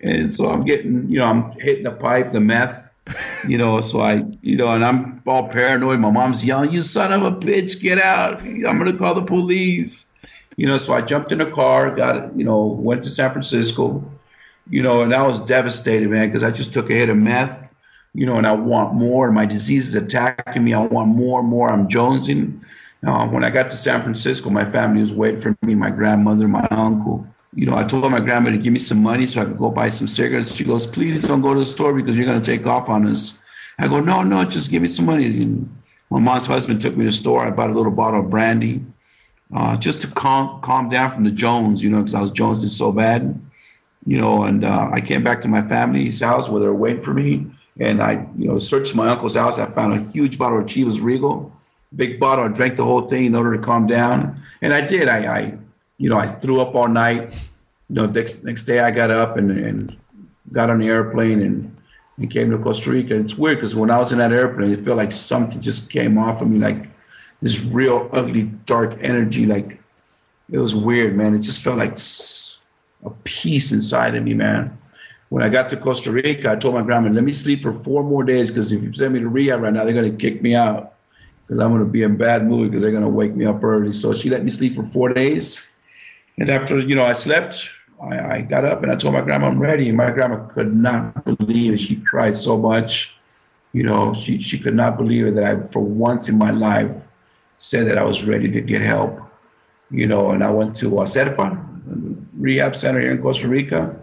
[0.00, 2.90] And so I'm getting, you know, I'm hitting the pipe, the meth
[3.46, 6.00] you know, so I, you know, and I'm all paranoid.
[6.00, 8.40] My mom's yelling, "You son of a bitch, get out!
[8.42, 10.06] I'm gonna call the police."
[10.56, 14.08] You know, so I jumped in a car, got, you know, went to San Francisco,
[14.70, 17.68] you know, and I was devastated, man, because I just took a hit of meth,
[18.12, 20.72] you know, and I want more, and my disease is attacking me.
[20.72, 21.72] I want more and more.
[21.72, 22.60] I'm jonesing.
[23.04, 26.46] Uh, when I got to San Francisco, my family was waiting for me, my grandmother,
[26.46, 29.44] my uncle you know, I told my grandma to give me some money so I
[29.44, 30.54] could go buy some cigarettes.
[30.54, 33.06] She goes, please don't go to the store because you're going to take off on
[33.06, 33.38] us.
[33.78, 35.26] I go, no, no, just give me some money.
[35.26, 37.46] And my mom's husband took me to the store.
[37.46, 38.84] I bought a little bottle of brandy
[39.54, 42.68] uh, just to calm, calm down from the Jones, you know, because I was jonesing
[42.68, 43.40] so bad,
[44.06, 47.02] you know, and uh, I came back to my family's house where they were waiting
[47.02, 47.46] for me.
[47.80, 49.58] And I, you know, searched my uncle's house.
[49.58, 51.52] I found a huge bottle of Chivas Regal,
[51.96, 52.44] big bottle.
[52.44, 54.40] I drank the whole thing in order to calm down.
[54.62, 55.08] And I did.
[55.08, 55.58] I, I
[55.98, 57.32] you know, I threw up all night.
[57.88, 59.96] You know, next next day I got up and, and
[60.52, 61.76] got on the airplane and,
[62.16, 63.14] and came to Costa Rica.
[63.14, 66.18] It's weird because when I was in that airplane, it felt like something just came
[66.18, 66.88] off of me, like
[67.42, 69.46] this real ugly, dark energy.
[69.46, 69.80] Like
[70.50, 71.34] it was weird, man.
[71.34, 71.98] It just felt like
[73.04, 74.76] a peace inside of me, man.
[75.28, 78.02] When I got to Costa Rica, I told my grandma, "Let me sleep for four
[78.02, 80.54] more days because if you send me to rehab right now, they're gonna kick me
[80.54, 80.94] out
[81.46, 84.12] because I'm gonna be in bad mood because they're gonna wake me up early." So
[84.12, 85.66] she let me sleep for four days
[86.38, 87.70] and after, you know, I slept,
[88.02, 89.88] I, I, got up and I told my grandma I'm ready.
[89.88, 91.80] And my grandma could not believe it.
[91.80, 93.14] She cried so much.
[93.72, 96.90] You know, she, she could not believe it that I, for once in my life,
[97.58, 99.20] said that I was ready to get help.
[99.90, 101.60] You know, and I went to Serpa,
[102.36, 103.94] rehab center here in Costa Rica.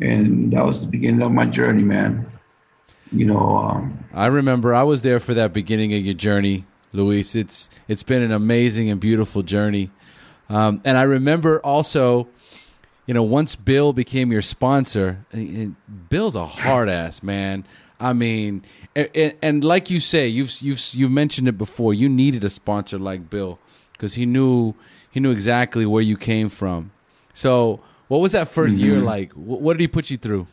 [0.00, 2.26] And that was the beginning of my journey, man.
[3.12, 7.34] You know, um, I remember I was there for that beginning of your journey, Luis.
[7.34, 9.90] It's it's been an amazing and beautiful journey.
[10.52, 12.28] Um, and I remember also,
[13.06, 15.24] you know, once Bill became your sponsor,
[16.10, 17.64] Bill's a hard ass man.
[17.98, 18.62] I mean,
[18.94, 21.94] and, and, like you say, you've you've you've mentioned it before.
[21.94, 23.58] You needed a sponsor like Bill
[23.92, 24.74] because he knew
[25.10, 26.90] he knew exactly where you came from.
[27.32, 28.84] So, what was that 1st mm-hmm.
[28.84, 29.32] year like?
[29.32, 30.46] What, what did he put you through?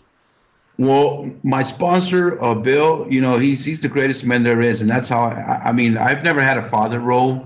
[0.78, 4.90] Well, my sponsor, uh, Bill, you know, he's he's the greatest man there is, and
[4.90, 7.46] that's how I, I mean, I've never had a father role,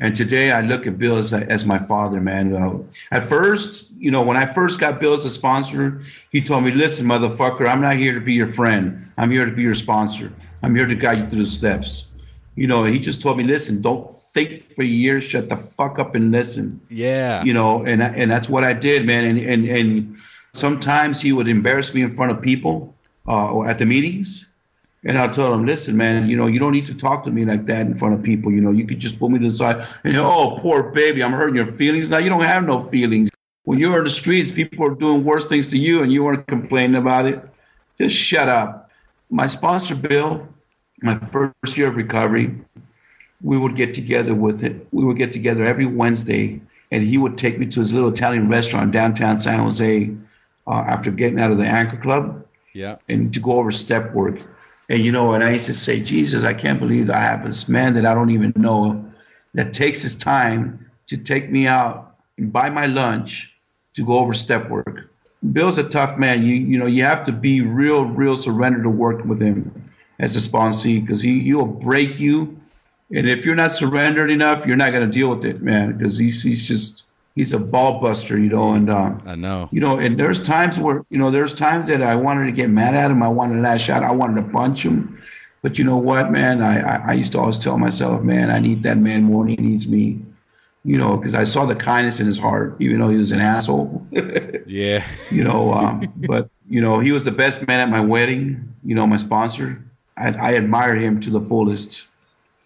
[0.00, 2.54] and today I look at Bill as, as my father, man.
[2.54, 2.78] Uh,
[3.10, 6.72] at first, you know, when I first got Bill as a sponsor, he told me,
[6.72, 9.10] "Listen, motherfucker, I'm not here to be your friend.
[9.18, 10.32] I'm here to be your sponsor.
[10.62, 12.06] I'm here to guide you through the steps."
[12.56, 15.24] You know, he just told me, "Listen, don't think for years.
[15.24, 17.44] Shut the fuck up and listen." Yeah.
[17.44, 19.24] You know, and and that's what I did, man.
[19.24, 20.16] And and and
[20.52, 22.94] Sometimes he would embarrass me in front of people
[23.28, 24.49] uh, at the meetings.
[25.04, 27.44] And I'll tell him, listen, man, you know, you don't need to talk to me
[27.46, 28.52] like that in front of people.
[28.52, 31.32] You know, you could just pull me to the side and, oh, poor baby, I'm
[31.32, 32.10] hurting your feelings.
[32.10, 33.30] Now, you don't have no feelings.
[33.64, 36.46] When you're in the streets, people are doing worse things to you and you weren't
[36.46, 37.42] complaining about it.
[37.96, 38.90] Just shut up.
[39.30, 40.46] My sponsor, Bill,
[41.02, 42.54] my first year of recovery,
[43.42, 44.86] we would get together with it.
[44.92, 46.60] We would get together every Wednesday
[46.90, 50.10] and he would take me to his little Italian restaurant downtown San Jose
[50.66, 52.44] uh, after getting out of the Anchor Club.
[52.74, 52.96] Yeah.
[53.08, 54.40] And to go over step work.
[54.90, 57.68] And, you know, and I used to say, Jesus, I can't believe I have this
[57.68, 59.02] man that I don't even know
[59.54, 63.54] that takes his time to take me out and buy my lunch
[63.94, 65.08] to go over step work.
[65.52, 66.42] Bill's a tough man.
[66.42, 70.36] You you know you have to be real real surrendered to work with him as
[70.36, 72.60] a sponsee because he he'll break you,
[73.10, 75.96] and if you're not surrendered enough, you're not going to deal with it, man.
[75.96, 78.72] Because he's he's just he's a ball buster, you know.
[78.72, 82.02] And uh, I know, you know, and there's times where you know there's times that
[82.02, 83.22] I wanted to get mad at him.
[83.22, 84.02] I wanted to lash out.
[84.02, 85.20] I wanted to punch him.
[85.62, 86.62] But you know what, man?
[86.62, 89.56] I, I, I used to always tell myself, man, I need that man more than
[89.56, 90.20] he needs me.
[90.82, 93.40] You know, because I saw the kindness in his heart, even though he was an
[93.40, 94.06] asshole.
[94.66, 95.06] yeah.
[95.30, 98.74] you know, um, but you know, he was the best man at my wedding.
[98.82, 99.84] You know, my sponsor.
[100.16, 102.06] I, I admire him to the fullest.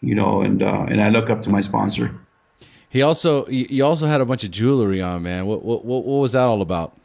[0.00, 2.14] You know, and uh, and I look up to my sponsor.
[2.94, 5.46] He also you also had a bunch of jewelry on, man.
[5.46, 6.96] What what what, was that all about?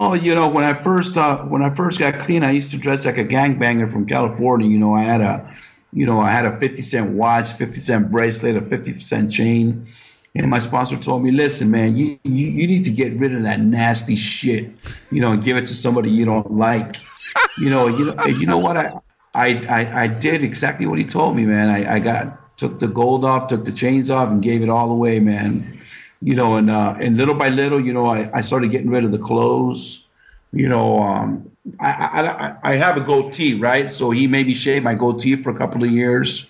[0.00, 2.76] Oh, you know, when I first uh, when I first got clean, I used to
[2.76, 4.68] dress like a gangbanger from California.
[4.68, 5.56] You know, I had a,
[5.92, 9.86] you know, I had a fifty cent watch, fifty cent bracelet, a fifty cent chain,
[10.34, 13.44] and my sponsor told me, "Listen, man, you, you you need to get rid of
[13.44, 14.72] that nasty shit,
[15.12, 16.96] you know, give it to somebody you don't like."
[17.58, 18.92] you know, you know, you know what I.
[19.34, 21.68] I, I, I did exactly what he told me, man.
[21.68, 24.90] I, I got took the gold off, took the chains off, and gave it all
[24.90, 25.80] away, man.
[26.20, 29.04] You know, and uh, and little by little, you know, I, I started getting rid
[29.04, 30.04] of the clothes.
[30.52, 33.90] You know, um, I, I I have a goatee, right?
[33.90, 36.46] So he made me shave my goatee for a couple of years.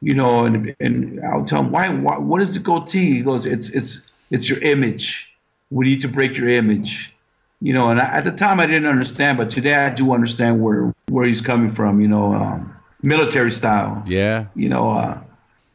[0.00, 3.16] You know, and and I'll tell him why, why what is the goatee?
[3.16, 5.28] He goes, it's it's it's your image.
[5.70, 7.12] We need to break your image.
[7.60, 10.62] You know, and I, at the time I didn't understand, but today I do understand
[10.62, 12.00] where where he's coming from.
[12.00, 14.02] You know, um, military style.
[14.06, 14.46] Yeah.
[14.54, 15.20] You know, uh,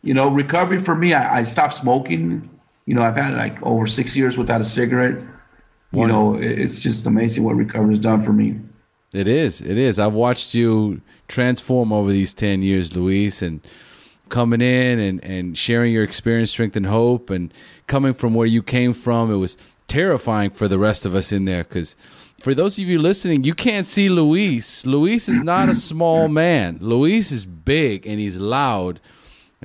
[0.05, 2.47] you know, recovery for me, I, I, stopped smoking.
[2.85, 5.21] You know, I've had like over six years without a cigarette.
[5.91, 8.59] You know, it's just amazing what recovery has done for me.
[9.13, 9.61] It is.
[9.61, 9.97] It is.
[9.97, 13.65] I've watched you transform over these 10 years, Luis, and
[14.27, 17.53] coming in and, and sharing your experience, strength, and hope, and
[17.87, 19.31] coming from where you came from.
[19.31, 21.95] It was terrifying for the rest of us in there because
[22.41, 24.85] for those of you listening, you can't see Luis.
[24.85, 26.77] Luis is not a small man.
[26.81, 28.99] Luis is big and he's loud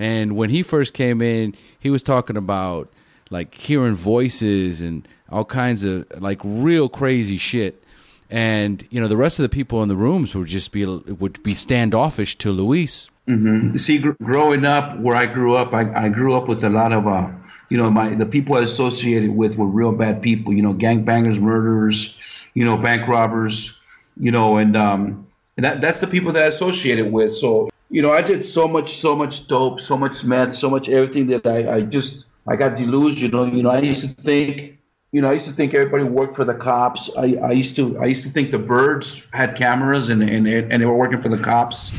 [0.00, 2.90] and when he first came in, he was talking about
[3.28, 7.84] like hearing voices and all kinds of like real crazy shit.
[8.30, 11.42] And you know, the rest of the people in the rooms would just be would
[11.42, 13.10] be standoffish to Luis.
[13.28, 13.76] Mm-hmm.
[13.76, 16.94] See, gr- growing up where I grew up, I, I grew up with a lot
[16.94, 17.30] of uh,
[17.68, 20.54] you know, my the people I associated with were real bad people.
[20.54, 22.16] You know, gangbangers, murderers,
[22.54, 23.74] you know, bank robbers,
[24.16, 25.26] you know, and um,
[25.58, 27.36] and that, that's the people that I associated with.
[27.36, 30.88] So you know, I did so much, so much dope, so much meth, so much
[30.88, 33.46] everything that I, I just, I got delusional.
[33.46, 34.78] You know, You know, I used to think,
[35.10, 37.10] you know, I used to think everybody worked for the cops.
[37.18, 40.80] I, I used to, I used to think the birds had cameras and and and
[40.80, 41.90] they were working for the cops.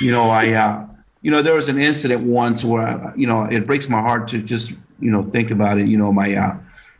[0.00, 0.86] You know, I, uh,
[1.22, 4.26] you know, there was an incident once where, I, you know, it breaks my heart
[4.28, 5.86] to just, you know, think about it.
[5.86, 6.56] You know, my, uh,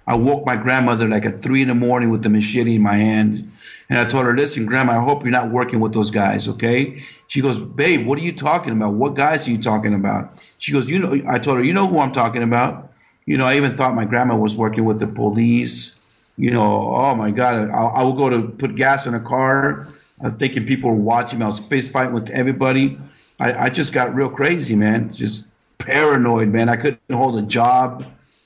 [0.07, 2.97] I woke my grandmother like at three in the morning with the machete in my
[2.97, 3.51] hand
[3.89, 7.05] and I told her, listen, Grandma, I hope you're not working with those guys, okay?
[7.29, 8.95] She goes, babe, what are you talking about?
[8.95, 10.37] What guys are you talking about?
[10.59, 12.93] She goes, you know, I told her, you know who I'm talking about.
[13.27, 15.97] You know, I even thought my grandma was working with the police.
[16.37, 19.89] You know, oh my God, I, I would go to put gas in a car,
[20.21, 21.45] I'm uh, thinking people were watching me.
[21.45, 22.99] I was face fighting with everybody.
[23.39, 25.13] I, I just got real crazy, man.
[25.13, 25.45] Just
[25.79, 26.69] paranoid, man.
[26.69, 28.05] I couldn't hold a job.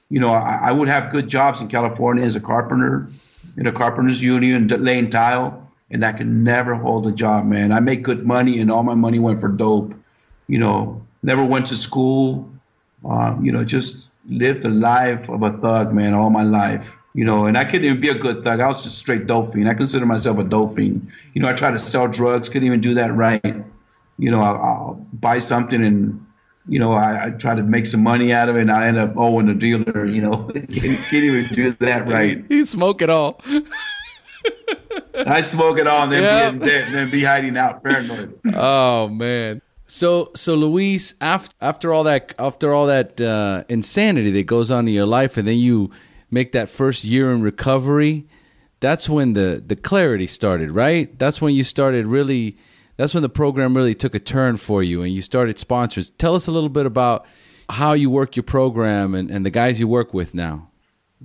[0.09, 3.09] You know, I, I would have good jobs in California as a carpenter
[3.57, 7.73] in a carpenters union laying tile, and I could never hold a job, man.
[7.73, 9.95] I make good money, and all my money went for dope.
[10.47, 12.51] You know, never went to school.
[13.09, 16.87] Uh, you know, just lived the life of a thug, man, all my life.
[17.15, 18.61] You know, and I couldn't even be a good thug.
[18.61, 19.69] I was just straight dope fiend.
[19.69, 21.11] I consider myself a dope fiend.
[21.35, 23.45] You know, I tried to sell drugs, couldn't even do that right.
[24.19, 26.25] You know, I'll, I'll buy something and
[26.71, 28.97] you know, I, I, try to make some money out of it, and I end
[28.97, 30.07] up owing the dealer.
[30.07, 32.45] You know, can't, can't even do that right.
[32.49, 33.43] You smoke it all.
[35.27, 36.53] I smoke it all, and then, yep.
[36.61, 38.39] be, then be hiding out paranoid.
[38.55, 39.61] Oh man.
[39.89, 44.87] So so Luis, after after all that after all that uh, insanity that goes on
[44.87, 45.91] in your life, and then you
[46.31, 48.29] make that first year in recovery,
[48.79, 51.19] that's when the the clarity started, right?
[51.19, 52.57] That's when you started really.
[53.01, 56.11] That's when the program really took a turn for you, and you started sponsors.
[56.11, 57.25] Tell us a little bit about
[57.71, 60.69] how you work your program and, and the guys you work with now.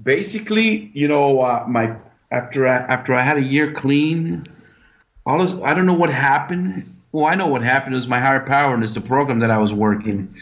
[0.01, 1.97] Basically, you know, uh, my
[2.31, 4.47] after I, after I had a year clean,
[5.25, 6.95] all this, I don't know what happened.
[7.11, 7.93] Well, I know what happened.
[7.93, 10.33] It was my higher power, and it's the program that I was working.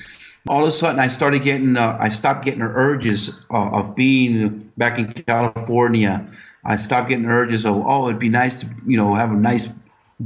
[0.47, 4.71] All of a sudden, I started getting, uh, I stopped getting urges uh, of being
[4.77, 6.27] back in California.
[6.63, 9.67] I stopped getting urges of, oh, it'd be nice to, you know, have a nice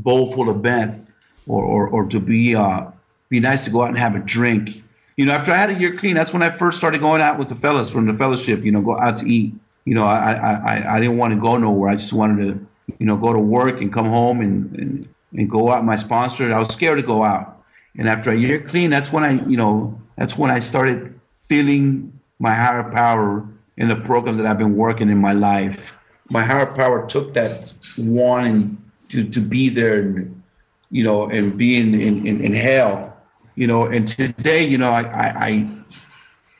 [0.04, 1.12] bowl full of meth,
[1.48, 2.86] or, or, or to be, uh,
[3.30, 4.84] be nice to go out and have a drink.
[5.18, 7.40] You know, after I had a year clean, that's when I first started going out
[7.40, 8.64] with the fellas from the fellowship.
[8.64, 9.54] You know, go out to eat
[9.88, 11.90] you know, I, I, I didn't want to go nowhere.
[11.90, 12.68] I just wanted to,
[13.00, 15.86] you know, go to work and come home and, and, and go out.
[15.86, 17.64] My sponsor, I was scared to go out.
[17.98, 22.12] And after a year clean, that's when I, you know, that's when I started feeling
[22.40, 25.94] my higher power in the program that I've been working in my life.
[26.30, 28.78] My higher power took that wanting
[29.10, 30.43] to, to be there and,
[30.91, 33.15] you know, and be in, in, in hell,
[33.56, 35.78] you know, and today, you know, I, I, I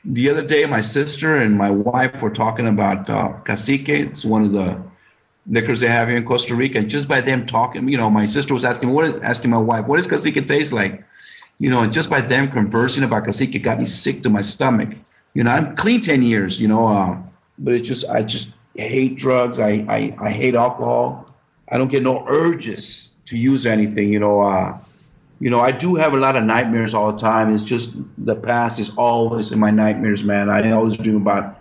[0.04, 3.88] the other day, my sister and my wife were talking about uh, cacique.
[3.88, 4.80] It's one of the
[5.46, 6.78] liquors they have here in Costa Rica.
[6.78, 9.58] And just by them talking, you know, my sister was asking, what is, asking my
[9.58, 11.04] wife, what does cacique taste like?
[11.58, 14.90] You know, and just by them conversing about cacique, got me sick to my stomach.
[15.34, 17.18] You know, I'm clean 10 years, you know, uh,
[17.58, 19.58] but it's just, I just hate drugs.
[19.58, 21.27] I, I, I hate alcohol.
[21.70, 24.42] I don't get no urges to use anything, you know.
[24.42, 24.78] Uh,
[25.40, 27.54] you know, I do have a lot of nightmares all the time.
[27.54, 30.50] It's just the past is always in my nightmares, man.
[30.50, 31.60] I always dream about,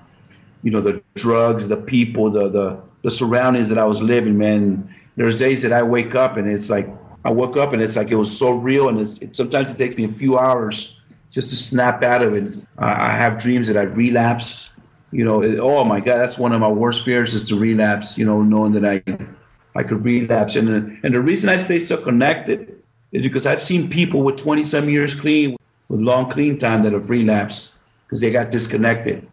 [0.64, 4.94] you know, the drugs, the people, the the the surroundings that I was living, man.
[5.16, 6.90] There's days that I wake up and it's like
[7.26, 9.78] I woke up and it's like it was so real, and it's, it, sometimes it
[9.78, 10.98] takes me a few hours
[11.30, 12.54] just to snap out of it.
[12.78, 14.70] I, I have dreams that I relapse.
[15.12, 18.18] You know, it, oh my God, that's one of my worst fears is to relapse.
[18.18, 19.04] You know, knowing that I
[19.78, 23.90] I could relapse, and and the reason I stay so connected is because I've seen
[23.90, 25.56] people with 20 some years clean,
[25.88, 27.74] with long clean time that have relapsed
[28.06, 29.28] because they got disconnected.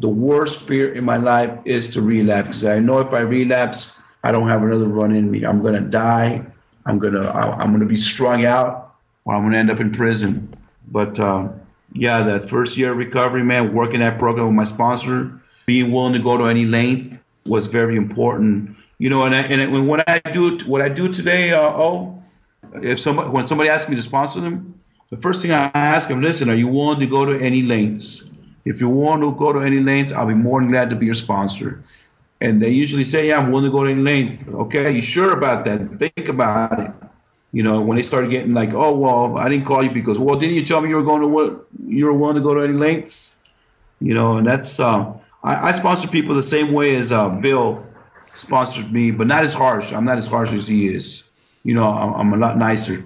[0.00, 3.92] The worst fear in my life is to relapse because I know if I relapse,
[4.24, 5.44] I don't have another run in me.
[5.44, 6.44] I'm gonna die.
[6.86, 10.54] I'm gonna I'm gonna be strung out, or I'm gonna end up in prison.
[10.88, 11.60] But um,
[11.92, 16.12] yeah, that first year of recovery, man, working that program with my sponsor, being willing
[16.14, 18.76] to go to any length was very important.
[19.04, 22.22] You know, and I, and when I do what I do today, uh, oh,
[22.80, 26.22] if somebody when somebody asks me to sponsor them, the first thing I ask them,
[26.22, 28.30] listen, are you willing to go to any lengths?
[28.64, 31.04] If you want to go to any lengths, I'll be more than glad to be
[31.04, 31.84] your sponsor.
[32.40, 34.48] And they usually say, yeah, I'm willing to go to any length.
[34.48, 35.98] Okay, you sure about that?
[35.98, 36.90] Think about it.
[37.52, 40.38] You know, when they started getting like, oh well, I didn't call you because well,
[40.38, 42.62] didn't you tell me you were going to what you were willing to go to
[42.62, 43.34] any lengths?
[44.00, 45.12] You know, and that's uh,
[45.42, 47.84] I, I sponsor people the same way as uh, Bill
[48.34, 49.92] sponsored me, but not as harsh.
[49.92, 51.24] I'm not as harsh as he is
[51.64, 53.02] you know, I'm, I'm a lot nicer.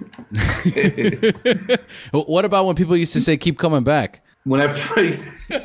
[2.11, 4.21] what about when people used to say, "Keep coming back"?
[4.43, 4.67] When I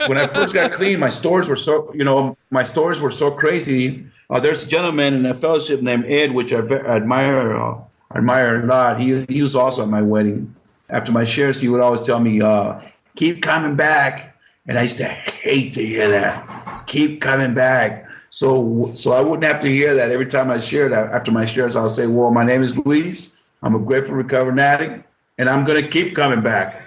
[0.06, 3.30] when I first got clean, my stores were so you know my stores were so
[3.32, 4.06] crazy.
[4.30, 7.78] Uh, there's a gentleman in a fellowship named Ed, which I admire uh,
[8.14, 9.00] admire a lot.
[9.00, 10.54] He he was also at my wedding.
[10.88, 12.80] After my shares, he would always tell me, uh,
[13.16, 16.86] "Keep coming back," and I used to hate to hear that.
[16.86, 18.03] Keep coming back
[18.34, 21.12] so, so I wouldn't have to hear that every time I share that.
[21.12, 23.40] After my shares, I'll say, "Well, my name is Luis.
[23.62, 25.06] I'm a grateful recovering addict,
[25.38, 26.82] and I'm going to keep coming back."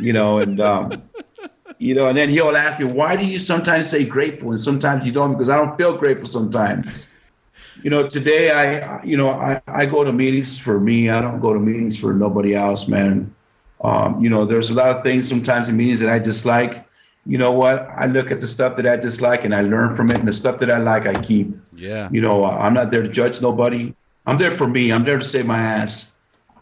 [0.00, 1.00] You know, and um,
[1.78, 5.06] you know, and then he'll ask me, "Why do you sometimes say grateful and sometimes
[5.06, 7.08] you don't?" Because I don't feel grateful sometimes.
[7.84, 11.08] You know, today I, you know, I, I go to meetings for me.
[11.08, 13.32] I don't go to meetings for nobody else, man.
[13.84, 16.84] Um, you know, there's a lot of things sometimes in meetings that I dislike
[17.26, 17.88] you know what?
[17.96, 20.32] I look at the stuff that I dislike and I learn from it, and the
[20.32, 21.54] stuff that I like, I keep.
[21.76, 22.08] Yeah.
[22.10, 23.94] You know, I'm not there to judge nobody.
[24.26, 24.92] I'm there for me.
[24.92, 26.12] I'm there to save my ass.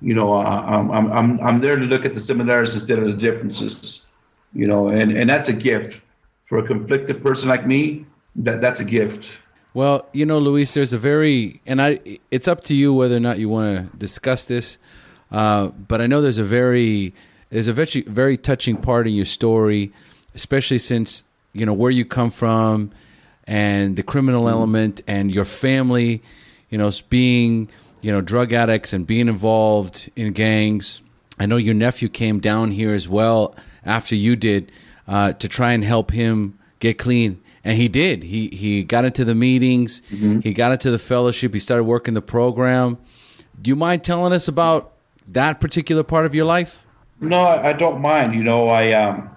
[0.00, 3.06] You know, uh, I'm, I'm, I'm, I'm there to look at the similarities instead of
[3.06, 4.04] the differences.
[4.52, 6.00] You know, and, and that's a gift
[6.46, 8.06] for a conflicted person like me.
[8.36, 9.32] That that's a gift.
[9.74, 13.20] Well, you know, Luis, there's a very, and I, it's up to you whether or
[13.20, 14.78] not you want to discuss this.
[15.30, 17.14] Uh, but I know there's a very,
[17.50, 19.92] there's a very, very touching part in your story
[20.38, 22.92] especially since you know where you come from
[23.44, 26.22] and the criminal element and your family,
[26.70, 27.68] you know, being
[28.02, 31.02] you know drug addicts and being involved in gangs.
[31.40, 34.70] I know your nephew came down here as well after you did
[35.08, 38.22] uh, to try and help him get clean and he did.
[38.22, 40.02] He he got into the meetings.
[40.10, 40.40] Mm-hmm.
[40.40, 41.52] He got into the fellowship.
[41.52, 42.96] He started working the program.
[43.60, 44.92] Do you mind telling us about
[45.26, 46.84] that particular part of your life?
[47.20, 48.34] No, I don't mind.
[48.34, 49.28] You know, I um,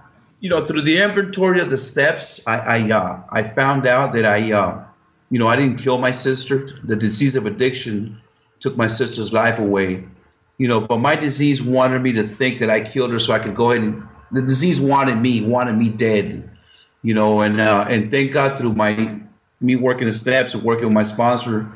[0.41, 4.25] you know, through the inventory of the steps, I I uh, I found out that
[4.25, 4.83] I uh,
[5.29, 6.77] you know, I didn't kill my sister.
[6.83, 8.19] The disease of addiction
[8.59, 10.03] took my sister's life away.
[10.57, 13.39] You know, but my disease wanted me to think that I killed her so I
[13.39, 16.51] could go ahead and the disease wanted me, wanted me dead
[17.03, 19.19] you know, and uh, and thank God through my
[19.59, 21.71] me working the steps and working with my sponsor,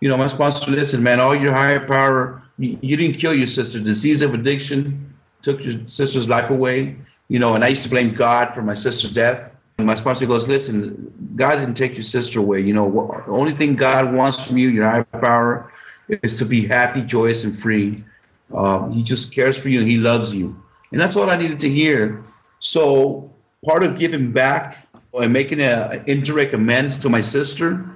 [0.00, 3.46] you know, my sponsor, listen, man, all your higher power, you, you didn't kill your
[3.46, 3.80] sister.
[3.80, 6.96] Disease of addiction took your sister's life away,
[7.30, 9.52] you know, and I used to blame God for my sister's death.
[9.78, 12.60] And my sponsor goes, listen, God didn't take your sister away.
[12.60, 12.90] You know,
[13.24, 15.72] the only thing God wants from you, your higher power,
[16.08, 18.04] is to be happy, joyous, and free.
[18.52, 20.60] Um, he just cares for you and he loves you.
[20.90, 22.24] And that's all I needed to hear.
[22.58, 23.32] So
[23.64, 27.88] part of giving back and making an indirect amends to my sister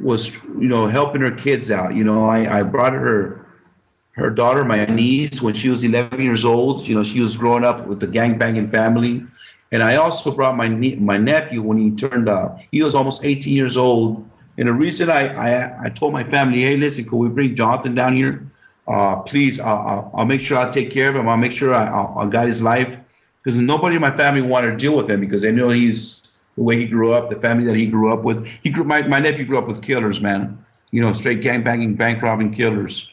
[0.00, 1.94] was, you know, helping her kids out.
[1.94, 3.41] You know, I, I brought her
[4.12, 6.86] her daughter, my niece, when she was 11 years old.
[6.86, 9.24] You know, she was growing up with the gang banging family.
[9.70, 13.54] And I also brought my my nephew when he turned uh, he was almost 18
[13.54, 14.28] years old.
[14.58, 17.94] And the reason I, I, I told my family, hey, listen, could we bring Jonathan
[17.94, 18.46] down here?
[18.86, 21.26] Uh, please, I'll, I'll, I'll, make sure I'll take care of him.
[21.26, 22.94] I'll make sure I, will I'll guide his life
[23.42, 26.22] because nobody in my family wanted to deal with him because they know he's
[26.56, 28.46] the way he grew up, the family that he grew up with.
[28.62, 30.62] He grew my, my nephew grew up with killers, man.
[30.90, 33.08] You know, straight gang banging, bank robbing killers.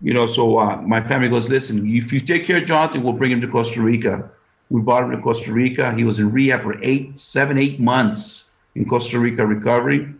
[0.00, 3.14] You know, so uh, my family goes, listen, if you take care of Jonathan, we'll
[3.14, 4.28] bring him to Costa Rica.
[4.70, 5.94] We brought him to Costa Rica.
[5.94, 10.12] He was in rehab for eight, seven, eight months in Costa Rica recovery.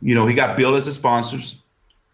[0.00, 1.38] You know, he got billed as a sponsor,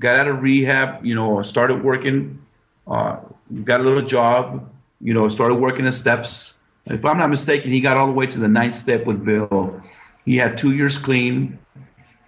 [0.01, 2.41] got out of rehab, you know, started working,
[2.87, 3.17] uh,
[3.65, 4.69] got a little job,
[5.01, 6.55] you know, started working the steps
[6.87, 9.81] if I'm not mistaken, he got all the way to the ninth step with Bill.
[10.25, 11.59] He had two years clean.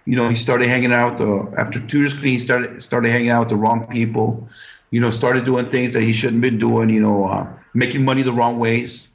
[0.05, 2.33] You know, he started hanging out the after two years clean.
[2.33, 4.47] He started started hanging out with the wrong people.
[4.95, 6.89] You know, started doing things that he shouldn't been doing.
[6.89, 9.09] You know, uh, making money the wrong ways,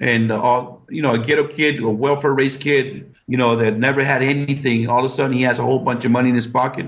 [0.00, 3.14] and uh, all you know, a ghetto kid, a welfare raised kid.
[3.28, 4.88] You know, that never had anything.
[4.88, 6.86] All of a sudden, he has a whole bunch of money in his pocket.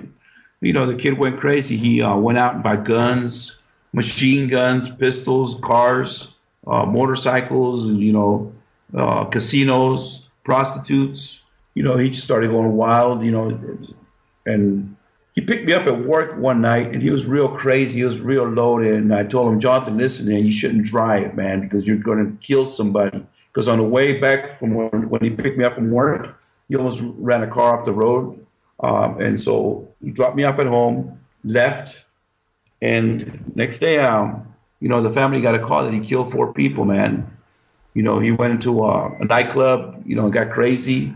[0.60, 1.76] You know, the kid went crazy.
[1.76, 3.62] He uh, went out and bought guns,
[3.92, 6.32] machine guns, pistols, cars
[6.66, 8.52] uh, motorcycles, you know,
[8.96, 11.42] uh, casinos, prostitutes.
[11.74, 13.22] You know, he just started going wild.
[13.22, 13.78] You know,
[14.46, 14.96] and
[15.42, 17.98] he picked me up at work one night, and he was real crazy.
[17.98, 21.62] He was real loaded, and I told him, Jonathan, listen, man, you shouldn't drive, man,
[21.62, 23.26] because you're going to kill somebody.
[23.50, 26.76] Because on the way back from when, when he picked me up from work, he
[26.76, 28.46] almost ran a car off the road.
[28.78, 32.04] Um, and so he dropped me off at home, left,
[32.80, 34.46] and next day, um,
[34.78, 37.36] you know, the family got a call that he killed four people, man.
[37.94, 41.12] You know, he went into a, a nightclub, you know, got crazy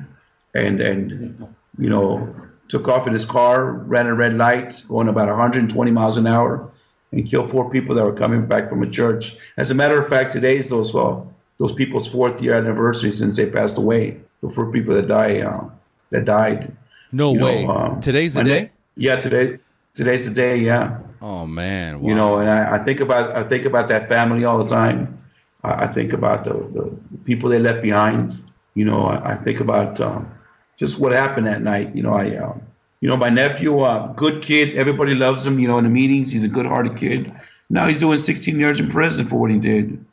[0.53, 1.47] and, and,
[1.79, 2.35] you know,
[2.69, 6.71] took off in his car, ran a red light, going about 120 miles an hour,
[7.13, 9.37] and killed four people that were coming back from a church.
[9.57, 11.21] As a matter of fact, today is those uh,
[11.59, 14.21] those people's fourth year anniversary since they passed away.
[14.43, 15.65] The four people that died uh,
[16.11, 16.77] that died.
[17.13, 17.67] No you way.
[17.67, 18.73] Know, uh, Today's the day.
[18.97, 19.59] Yeah, today.
[19.95, 20.59] Today's the day.
[20.59, 20.99] Yeah.
[21.23, 22.09] Oh man, wow.
[22.09, 25.19] you know, and I, I, think about I think about that family all the time.
[25.65, 28.43] I, I think about the, the, people they left behind.
[28.75, 30.31] You know, I, I think about um,
[30.77, 31.95] just what happened that night.
[31.95, 32.63] You know, I, um,
[33.01, 34.77] you know, my nephew, uh, good kid.
[34.77, 35.59] Everybody loves him.
[35.59, 37.33] You know, in the meetings, he's a good-hearted kid.
[37.69, 40.05] Now he's doing 16 years in prison for what he did.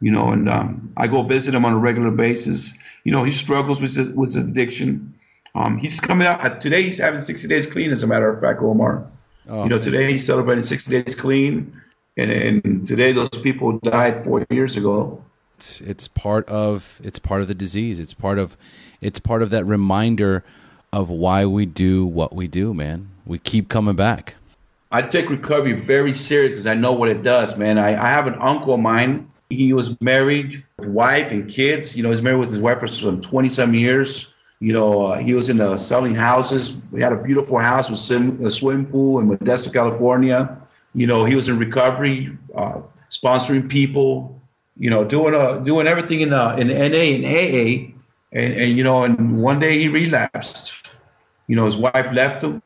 [0.00, 2.76] You know, and um, I go visit him on a regular basis.
[3.04, 5.14] You know, he struggles with his, with his addiction.
[5.54, 6.82] Um, he's coming out today.
[6.82, 9.06] He's having 60 days clean, as a matter of fact, Omar.
[9.48, 11.80] Oh, you know, today he's celebrating 60 days clean,
[12.16, 15.22] and, and today those people died four years ago.
[15.56, 17.98] It's, it's part of it's part of the disease.
[17.98, 18.56] It's part of
[19.00, 20.44] it's part of that reminder
[20.92, 23.10] of why we do what we do, man.
[23.24, 24.36] We keep coming back.
[24.92, 27.76] I take recovery very serious because I know what it does, man.
[27.78, 29.30] I, I have an uncle of mine.
[29.50, 31.96] He was married, with wife and kids.
[31.96, 34.28] You know, he's married with his wife for some 20 some years
[34.60, 36.76] you know, uh, he was in uh, selling houses.
[36.90, 40.56] We had a beautiful house with sim, a swimming pool in Modesto, California.
[40.94, 42.80] You know, he was in recovery, uh,
[43.10, 44.40] sponsoring people.
[44.78, 47.92] You know, doing uh, doing everything in uh, in NA and AA,
[48.36, 50.90] and, and you know, and one day he relapsed.
[51.48, 52.62] You know, his wife left him.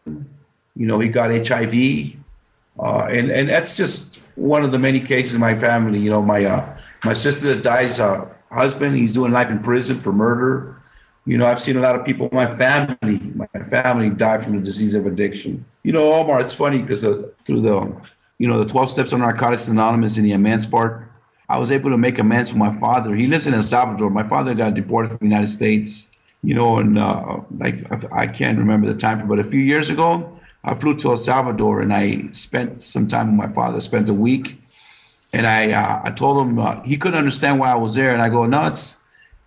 [0.74, 1.74] You know, he got HIV,
[2.78, 5.98] uh, and and that's just one of the many cases in my family.
[5.98, 10.00] You know, my uh, my sister that dies, uh, husband, he's doing life in prison
[10.00, 10.76] for murder
[11.26, 14.64] You know, I've seen a lot of people, my family, my family die from the
[14.64, 15.64] disease of addiction.
[15.84, 17.94] You know, Omar, it's funny because through the,
[18.38, 21.09] you know, the 12 steps of Narcotics Anonymous and the amends part,
[21.50, 23.12] I was able to make amends with my father.
[23.16, 24.08] He lives in El Salvador.
[24.08, 26.08] My father got deported from the United States,
[26.44, 30.38] you know, and uh, like I can't remember the time, but a few years ago,
[30.62, 33.80] I flew to El Salvador and I spent some time with my father.
[33.80, 34.62] Spent a week,
[35.32, 38.22] and I uh, I told him uh, he couldn't understand why I was there, and
[38.22, 38.96] I go, no, it's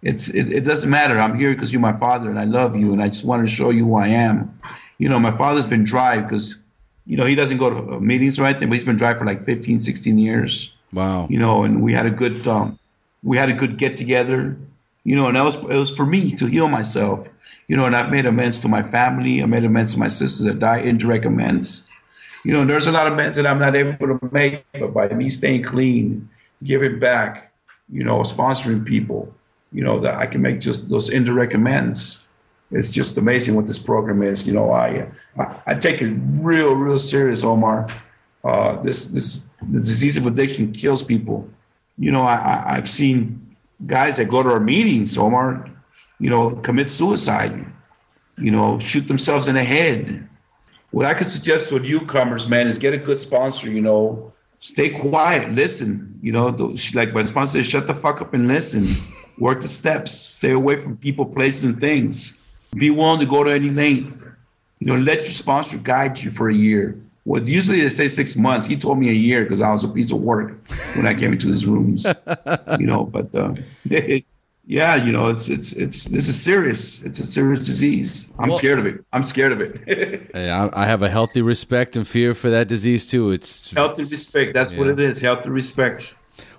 [0.01, 1.17] it's it, it doesn't matter.
[1.17, 3.55] I'm here because you're my father, and I love you, and I just wanted to
[3.55, 4.59] show you who I am.
[4.97, 6.57] You know, my father's been dry because,
[7.05, 9.45] you know, he doesn't go to meetings or anything, but he's been dry for like
[9.45, 10.73] 15, 16 years.
[10.93, 11.27] Wow.
[11.29, 12.77] You know, and we had a good um,
[13.23, 14.57] we had a good get together.
[15.03, 17.27] You know, and that was it was for me to heal myself
[17.67, 19.41] you know, and I've made amends to my family.
[19.41, 21.87] I made amends to my sister that died, indirect amends.
[22.43, 25.07] You know, there's a lot of amends that I'm not able to make, but by
[25.07, 26.29] me staying clean,
[26.63, 27.53] giving back,
[27.89, 29.33] you know, sponsoring people,
[29.71, 32.25] you know, that I can make just those indirect amends.
[32.71, 34.45] It's just amazing what this program is.
[34.45, 35.07] You know, I
[35.39, 37.87] I, I take it real, real serious, Omar.
[38.43, 41.47] Uh, this this the disease of addiction kills people.
[41.97, 43.55] You know, I, I've seen
[43.85, 45.69] guys that go to our meetings, Omar,
[46.19, 47.65] you know, commit suicide,
[48.37, 50.27] you know, shoot themselves in the head.
[50.91, 54.89] What I could suggest to newcomers, man, is get a good sponsor, you know, stay
[54.89, 56.47] quiet, listen, you know,
[56.93, 58.87] like my sponsor says, shut the fuck up and listen,
[59.37, 62.37] work the steps, stay away from people, places, and things.
[62.75, 64.25] Be willing to go to any length.
[64.79, 66.97] You know, let your sponsor guide you for a year.
[67.25, 68.65] Well, usually they say six months.
[68.65, 70.59] He told me a year because I was a piece of work
[70.95, 72.05] when I came into his rooms.
[72.79, 73.55] you know, but uh,
[74.65, 77.01] yeah, you know, it's it's it's this is serious.
[77.03, 78.29] It's a serious disease.
[78.39, 79.05] I'm well, scared of it.
[79.13, 80.31] I'm scared of it.
[80.35, 83.31] I have a healthy respect and fear for that disease too.
[83.31, 84.53] It's healthy respect.
[84.53, 84.79] That's yeah.
[84.79, 85.21] what it is.
[85.21, 86.13] Healthy respect.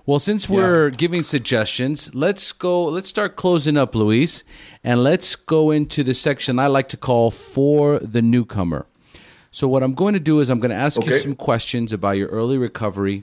[0.07, 0.97] Well, since we're yeah.
[0.97, 2.85] giving suggestions, let's go.
[2.85, 4.45] Let's start closing up, Luis,
[4.83, 8.87] and let's go into the section I like to call for the newcomer.
[9.55, 11.13] So, what I'm going to do is I'm going to ask okay.
[11.13, 13.23] you some questions about your early recovery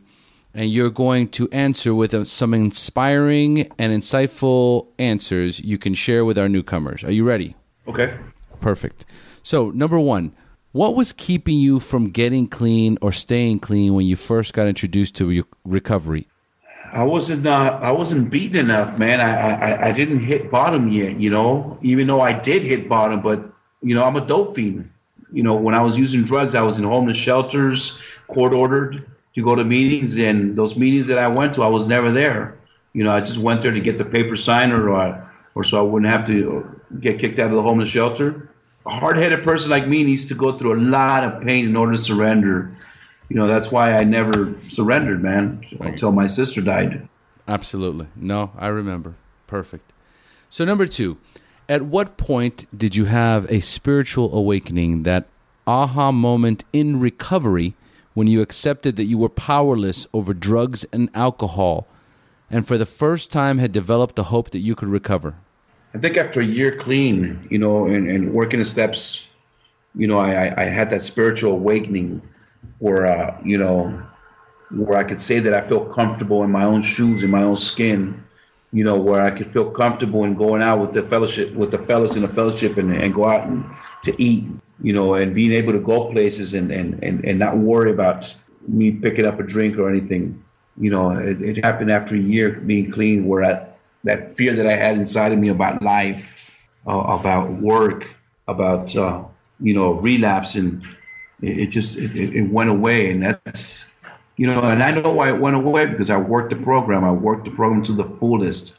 [0.54, 6.38] and you're going to answer with some inspiring and insightful answers you can share with
[6.38, 7.04] our newcomers.
[7.04, 7.58] Are you ready?
[7.86, 8.18] Okay.
[8.62, 9.04] Perfect.
[9.44, 10.34] So, number one,
[10.72, 15.18] what was keeping you from getting clean or staying clean when you first got introduced
[15.18, 16.30] to your recovery?
[16.94, 19.20] I wasn't uh, I wasn't beaten enough, man.
[19.20, 21.78] I, I I didn't hit bottom yet, you know.
[21.82, 23.52] Even though I did hit bottom, but
[23.82, 24.90] you know I'm a dope fiend.
[25.32, 29.06] You know, when I was using drugs, I was in homeless shelters, court ordered
[29.36, 32.58] to go to meetings, and those meetings that I went to, I was never there.
[32.94, 35.26] You know, I just went there to get the paper signed, or uh,
[35.56, 38.50] or so I wouldn't have to get kicked out of the homeless shelter.
[38.86, 41.94] A hard-headed person like me needs to go through a lot of pain in order
[41.94, 42.76] to surrender.
[43.30, 47.08] You know, that's why I never surrendered, man, until my sister died.
[47.48, 48.08] Absolutely.
[48.16, 49.16] No, I remember.
[49.48, 49.94] Perfect.
[50.50, 51.18] So number two,
[51.70, 55.28] at what point did you have a spiritual awakening, that
[55.68, 57.76] aha moment in recovery
[58.14, 61.88] when you accepted that you were powerless over drugs and alcohol
[62.50, 65.36] and for the first time had developed the hope that you could recover?
[65.94, 69.26] I think after a year clean, you know, and, and working the steps,
[69.96, 72.22] you know, I, I had that spiritual awakening
[72.80, 74.02] where, uh, you know,
[74.72, 77.58] where I could say that I feel comfortable in my own shoes, in my own
[77.58, 78.24] skin,
[78.74, 81.78] you know, where I could feel comfortable in going out with the fellowship, with the
[81.78, 83.66] fellows in the fellowship and, and go out and
[84.04, 84.46] to eat,
[84.82, 88.34] you know, and being able to go places and, and, and, and not worry about
[88.68, 90.42] me picking up a drink or anything.
[90.80, 94.66] You know, it, it happened after a year being clean, where at that fear that
[94.66, 96.26] I had inside of me about life,
[96.88, 98.06] uh, about work,
[98.48, 99.24] about, uh,
[99.60, 100.82] you know, relapse, and
[101.42, 103.12] it, it just, it, it went away.
[103.12, 103.86] And that's,
[104.42, 107.04] you know, and I know why it went away because I worked the program.
[107.04, 108.74] I worked the program to the fullest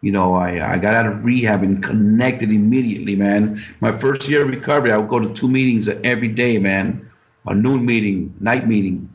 [0.00, 3.62] you know, I, I got out of rehab and connected immediately, man.
[3.80, 7.08] My first year of recovery, I would go to two meetings every day, man.
[7.46, 9.08] A noon meeting, night meeting.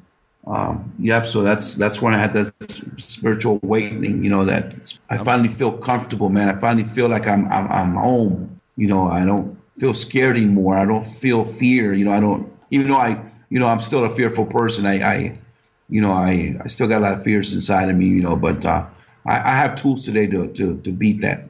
[0.45, 1.26] Um, yep.
[1.26, 2.54] So that's that's when I had that
[2.98, 4.24] spiritual awakening.
[4.24, 4.76] You know that
[5.10, 6.48] I finally feel comfortable, man.
[6.48, 8.62] I finally feel like I'm I'm, I'm home.
[8.78, 10.78] You know, I don't feel scared anymore.
[10.78, 11.93] I don't feel fear.
[11.93, 12.50] You know, I don't.
[12.70, 13.20] Even though I,
[13.50, 14.86] you know, I'm still a fearful person.
[14.86, 15.39] I, I
[15.90, 18.08] you know, I I still got a lot of fears inside of me.
[18.08, 18.86] You know, but uh,
[19.28, 21.48] I, I have tools today to, to, to beat that.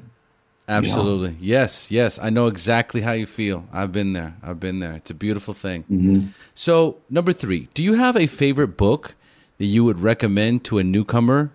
[0.68, 1.30] Absolutely.
[1.30, 1.40] You know?
[1.40, 2.20] Yes, yes.
[2.20, 3.66] I know exactly how you feel.
[3.72, 4.36] I've been there.
[4.44, 4.94] I've been there.
[4.94, 5.84] It's a beautiful thing.
[5.84, 6.28] Mm-hmm.
[6.56, 9.16] So, number three, do you have a favorite book
[9.60, 11.52] that you would recommend to a newcomer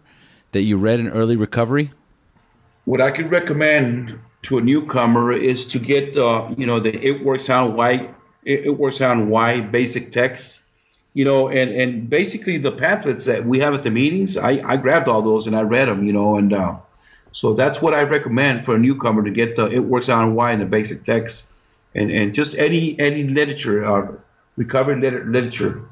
[0.52, 1.92] that you read in early recovery?
[2.84, 7.22] What I could recommend to a newcomer is to get, uh, you know, the It
[7.22, 8.10] Works How Why,
[8.44, 10.61] It, it Works How and Why basic text
[11.14, 14.76] you know, and and basically the pamphlets that we have at the meetings, I I
[14.76, 16.76] grabbed all those and I read them, you know, and uh,
[17.32, 20.36] So that's what I recommend for a newcomer to get the It Works How and
[20.36, 21.46] Why in the basic text,
[21.94, 24.12] and and just any any literature, uh,
[24.56, 25.82] recovery liter- literature.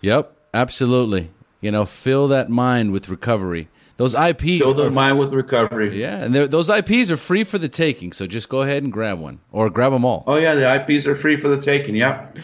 [0.00, 1.30] Yep, absolutely.
[1.60, 3.68] You know, fill that mind with recovery.
[3.98, 6.00] Those IPs Fill the mind with recovery.
[6.00, 9.18] Yeah, and those IPs are free for the taking, so just go ahead and grab
[9.20, 10.24] one or grab them all.
[10.26, 11.96] Oh yeah, the IPs are free for the taking.
[11.96, 12.38] Yep.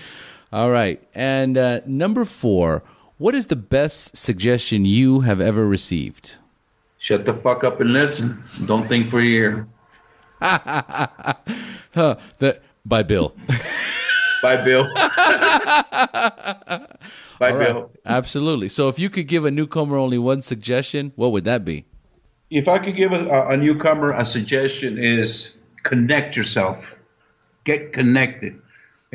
[0.52, 1.02] All right.
[1.14, 2.82] And uh, number four,
[3.18, 6.36] what is the best suggestion you have ever received?
[6.98, 8.42] Shut the fuck up and listen.
[8.64, 9.66] Don't think for a year.
[10.40, 13.34] Huh, the, by Bill.
[14.42, 14.86] by Bill.
[17.38, 17.58] Right.
[17.58, 17.90] Bill.
[18.06, 18.68] Absolutely.
[18.68, 21.84] So if you could give a newcomer only one suggestion, what would that be?
[22.50, 26.94] If I could give a- a newcomer a suggestion, is connect yourself,
[27.64, 28.58] get connected,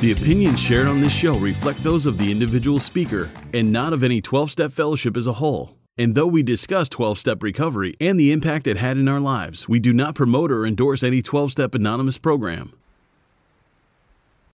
[0.00, 4.04] The opinions shared on this show reflect those of the individual speaker and not of
[4.04, 5.79] any 12 step fellowship as a whole.
[5.98, 9.68] And though we discuss 12 step recovery and the impact it had in our lives,
[9.68, 12.72] we do not promote or endorse any 12 step anonymous program.